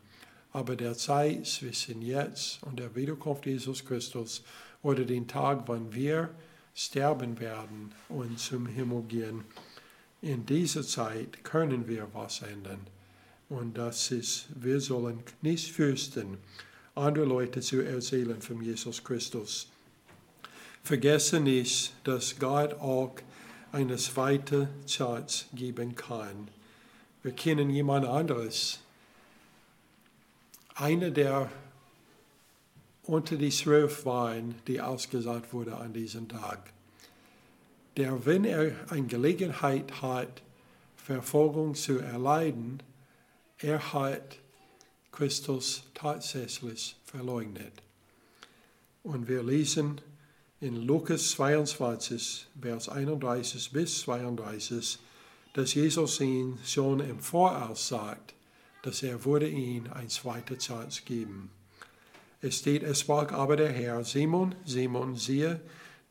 Aber 0.52 0.76
der 0.76 0.96
Zeit 0.96 1.46
zwischen 1.46 2.02
jetzt 2.02 2.64
und 2.64 2.80
der 2.80 2.96
Wiederkunft 2.96 3.46
Jesus 3.46 3.84
Christus 3.84 4.44
oder 4.82 5.04
den 5.04 5.28
Tag, 5.28 5.64
wann 5.68 5.94
wir 5.94 6.30
sterben 6.74 7.40
werden 7.40 7.94
und 8.10 8.40
zum 8.40 8.66
Himmel 8.66 9.04
gehen, 9.04 9.44
in 10.22 10.46
dieser 10.46 10.84
Zeit 10.84 11.44
können 11.44 11.88
wir 11.88 12.08
was 12.14 12.42
ändern. 12.42 12.80
Und 13.50 13.78
das 13.78 14.10
ist, 14.12 14.48
wir 14.56 14.80
sollen 14.80 15.20
nicht 15.42 15.72
fürchten, 15.72 16.38
andere 16.96 17.26
Leute 17.26 17.62
zu 17.62 17.82
erzählen 17.82 18.42
von 18.42 18.62
Jesus 18.62 19.04
Christus. 19.04 19.68
Vergesse 20.84 21.40
nicht, 21.40 21.94
dass 22.04 22.40
Gott 22.40 22.74
auch 22.76 23.16
eine 23.72 23.98
zweite 23.98 24.70
Chance 24.88 25.46
geben 25.54 25.96
kann. 25.96 26.48
Wir 27.22 27.32
kennen 27.32 27.70
jemand 27.70 28.06
anderes. 28.06 28.80
Einer, 30.76 31.10
der 31.10 31.50
unter 33.06 33.36
die 33.36 33.50
zwölf 33.50 34.06
waren, 34.06 34.56
die 34.68 34.82
ausgesagt 34.82 35.54
wurde 35.54 35.76
an 35.78 35.94
diesem 35.94 36.28
Tag. 36.28 36.72
Der, 37.98 38.26
wenn 38.26 38.46
er 38.46 38.72
eine 38.90 39.08
Gelegenheit 39.08 40.02
hat, 40.02 40.42
Verfolgung 40.96 41.76
zu 41.76 42.00
erleiden, 42.00 42.82
er 43.60 43.94
hat 43.94 44.40
Christus 45.12 45.84
tatsächlich 45.94 46.96
verleugnet. 47.04 47.74
Und 49.04 49.28
wir 49.28 49.44
lesen 49.44 50.02
in 50.62 50.88
Lukas 50.88 51.32
22, 51.32 52.48
Vers 52.60 52.88
31 52.88 53.72
bis 53.74 54.00
32, 54.00 54.98
dass 55.54 55.74
Jesus 55.74 56.20
ihn 56.22 56.58
schon 56.66 57.02
im 57.02 57.20
Voraus 57.20 57.90
sagt, 57.90 58.34
dass 58.82 59.04
er 59.04 59.24
würde 59.26 59.50
ihn 59.50 59.90
ein 59.90 60.10
zweite 60.10 60.58
Chance 60.58 61.02
geben. 61.06 61.52
Es 62.44 62.58
steht, 62.58 62.84
es 62.84 63.00
sprach 63.00 63.32
aber 63.32 63.56
der 63.56 63.72
Herr, 63.72 64.04
Simon, 64.04 64.54
Simon, 64.66 65.16
siehe, 65.16 65.62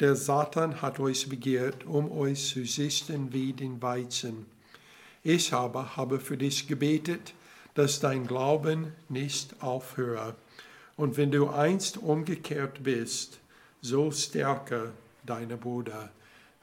der 0.01 0.16
Satan 0.16 0.81
hat 0.81 0.99
euch 0.99 1.29
begehrt, 1.29 1.85
um 1.85 2.11
euch 2.11 2.49
zu 2.49 2.64
sichten 2.64 3.35
wie 3.35 3.53
den 3.53 3.83
Weizen. 3.83 4.47
Ich 5.23 5.53
aber 5.53 5.95
habe 5.95 6.18
für 6.18 6.38
dich 6.38 6.66
gebetet, 6.66 7.35
dass 7.75 8.01
dein 8.01 8.27
Glauben 8.27 8.95
nicht 9.11 9.62
aufhöre. 9.62 10.35
Und 10.97 11.18
wenn 11.18 11.31
du 11.31 11.51
einst 11.51 11.99
umgekehrt 11.99 12.83
bist, 12.83 13.38
so 13.83 14.11
stärke 14.11 14.92
deine 15.27 15.59
Bruder. 15.59 16.12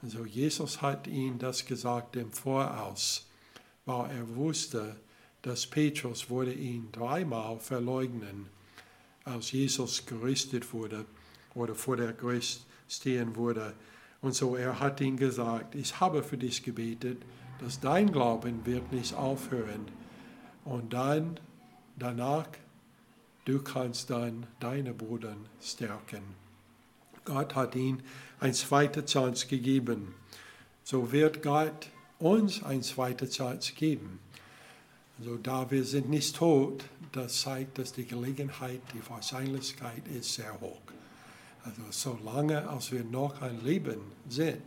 Also 0.01 0.25
Jesus 0.25 0.81
hat 0.81 1.05
ihm 1.05 1.37
das 1.37 1.63
gesagt 1.63 2.15
im 2.15 2.31
Voraus, 2.31 3.27
weil 3.85 4.09
er 4.09 4.35
wusste, 4.35 4.95
dass 5.43 5.67
Petrus 5.67 6.27
würde 6.27 6.53
ihn 6.53 6.91
dreimal 6.91 7.59
verleugnen 7.59 8.47
als 9.29 9.51
Jesus 9.51 10.05
gerüstet 10.05 10.73
wurde 10.73 11.05
oder 11.55 11.75
vor 11.75 11.97
der 11.97 12.13
Gericht 12.13 12.65
stehen 12.87 13.35
wurde. 13.35 13.73
Und 14.21 14.35
so 14.35 14.55
er 14.55 14.79
hat 14.79 14.99
ihm 15.01 15.17
gesagt, 15.17 15.75
ich 15.75 15.99
habe 15.99 16.23
für 16.23 16.37
dich 16.37 16.63
gebetet, 16.63 17.21
dass 17.59 17.79
dein 17.79 18.11
Glauben 18.11 18.65
wird 18.65 18.91
nicht 18.91 19.13
aufhören. 19.13 19.85
Und 20.65 20.93
dann, 20.93 21.39
danach, 21.97 22.47
du 23.45 23.61
kannst 23.61 24.09
dann 24.09 24.47
deine 24.59 24.93
Brüder 24.93 25.35
stärken. 25.61 26.23
Gott 27.25 27.55
hat 27.55 27.75
ihm 27.75 27.99
eine 28.39 28.53
zweite 28.53 29.05
Chance 29.05 29.47
gegeben. 29.47 30.15
So 30.83 31.11
wird 31.11 31.43
Gott 31.43 31.87
uns 32.17 32.63
eine 32.63 32.81
zweite 32.81 33.29
Chance 33.29 33.73
geben. 33.73 34.19
Also 35.19 35.37
da 35.37 35.69
wir 35.69 35.83
sind 35.83 36.09
nicht 36.09 36.35
tot, 36.35 36.85
das 37.11 37.41
zeigt, 37.41 37.77
dass 37.77 37.91
die 37.91 38.05
Gelegenheit, 38.05 38.81
die 38.93 39.09
Wahrscheinlichkeit 39.09 40.07
ist 40.07 40.33
sehr 40.35 40.59
hoch. 40.61 40.81
Also 41.65 41.81
solange 41.89 42.67
als 42.69 42.91
wir 42.91 43.03
noch 43.03 43.41
ein 43.41 43.63
Leben 43.63 43.99
sind, 44.29 44.63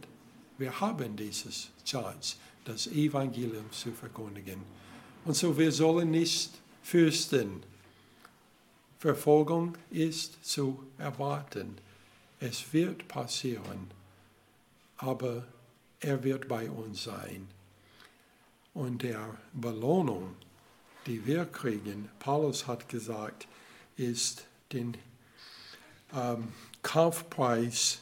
wir 0.59 0.79
haben 0.81 1.17
dieses 1.17 1.71
Chance, 1.85 2.37
das 2.65 2.87
Evangelium 2.87 3.71
zu 3.73 3.93
verkündigen. 3.93 4.63
Und 5.25 5.35
so 5.35 5.57
wir 5.57 5.73
sollen 5.73 6.11
nicht 6.11 6.51
fürchten. 6.83 7.63
Verfolgung 8.99 9.77
ist 9.91 10.45
zu 10.45 10.85
erwarten. 10.99 11.79
Es 12.41 12.73
wird 12.73 13.09
passieren, 13.09 13.91
aber 14.99 15.47
er 16.01 16.23
wird 16.23 16.47
bei 16.47 16.71
uns 16.71 17.05
sein. 17.05 17.49
Und 18.75 19.03
der 19.03 19.37
Belohnung, 19.53 20.35
die 21.07 21.27
wir 21.27 21.45
kriegen, 21.47 22.09
Paulus 22.19 22.67
hat 22.67 22.89
gesagt, 22.89 23.47
ist 23.97 24.47
den 24.73 24.97
ähm, 26.15 26.49
Kaufpreis 26.83 28.01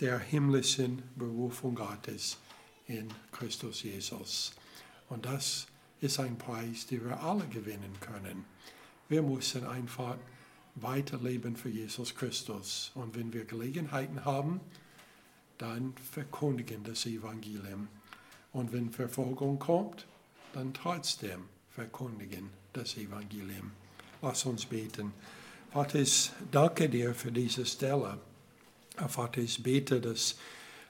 der 0.00 0.18
himmlischen 0.18 1.02
Berufung 1.16 1.74
Gottes 1.74 2.38
in 2.86 3.08
Christus 3.32 3.82
Jesus. 3.82 4.52
Und 5.08 5.26
das 5.26 5.66
ist 6.00 6.18
ein 6.18 6.38
Preis, 6.38 6.86
den 6.86 7.04
wir 7.04 7.22
alle 7.22 7.46
gewinnen 7.46 7.92
können. 8.00 8.44
Wir 9.08 9.22
müssen 9.22 9.66
einfach 9.66 10.16
weiterleben 10.76 11.56
für 11.56 11.68
Jesus 11.68 12.14
Christus. 12.14 12.92
Und 12.94 13.16
wenn 13.16 13.32
wir 13.32 13.44
Gelegenheiten 13.44 14.24
haben, 14.24 14.60
dann 15.58 15.94
verkündigen 16.12 16.82
das 16.84 17.06
Evangelium. 17.06 17.88
Und 18.52 18.72
wenn 18.72 18.90
Verfolgung 18.90 19.58
kommt, 19.58 20.06
dann 20.52 20.74
trotzdem 20.74 21.44
verkündigen 21.70 22.50
das 22.72 22.96
Evangelium. 22.96 23.72
Lass 24.22 24.44
uns 24.44 24.66
beten. 24.66 25.12
Vater, 25.72 26.00
ich 26.00 26.32
danke 26.50 26.88
dir 26.88 27.14
für 27.14 27.30
diese 27.30 27.64
Stelle. 27.64 28.18
Vater, 29.08 29.40
ich 29.40 29.62
bete, 29.62 30.00
dass 30.00 30.36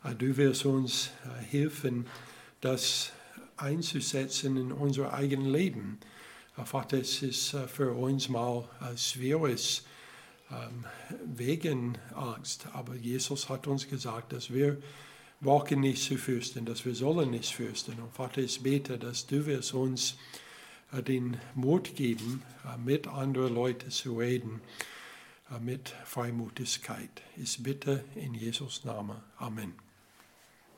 äh, 0.04 0.14
du 0.14 0.36
wirst 0.36 0.64
uns 0.64 1.10
äh, 1.24 1.44
helfen, 1.44 2.06
das 2.60 3.12
einzusetzen 3.56 4.56
in 4.56 4.72
unser 4.72 5.12
eigenes 5.12 5.52
Leben. 5.52 5.98
Äh, 6.56 6.64
Vater, 6.64 6.98
es 6.98 7.22
ist 7.22 7.50
für 7.68 7.92
uns 7.92 8.28
mal 8.28 8.64
schwierig 8.96 9.82
ähm, 10.50 10.84
wegen 11.26 11.98
Angst, 12.14 12.66
aber 12.72 12.94
Jesus 12.94 13.48
hat 13.48 13.66
uns 13.66 13.88
gesagt, 13.88 14.32
dass 14.32 14.52
wir 14.52 14.78
brauchen 15.40 15.80
nicht 15.80 16.02
zu 16.02 16.16
fürchten, 16.16 16.64
dass 16.64 16.84
wir 16.84 16.94
sollen 16.94 17.30
nicht 17.30 17.54
fürchten. 17.54 18.00
Und 18.00 18.12
Vater, 18.12 18.42
ich 18.42 18.62
bete, 18.62 18.98
dass 18.98 19.26
du 19.26 19.46
wirst 19.46 19.74
uns 19.74 20.16
äh, 20.92 21.02
den 21.02 21.38
Mut 21.54 21.96
geben, 21.96 22.42
äh, 22.64 22.78
mit 22.78 23.08
anderen 23.08 23.54
Leuten 23.54 23.90
zu 23.90 24.18
reden, 24.18 24.60
äh, 25.50 25.58
mit 25.58 25.88
Freimutigkeit. 26.04 27.22
Ich 27.36 27.62
bitte 27.62 28.04
in 28.14 28.34
Jesus 28.34 28.84
Namen. 28.84 29.16
Amen. 29.38 29.89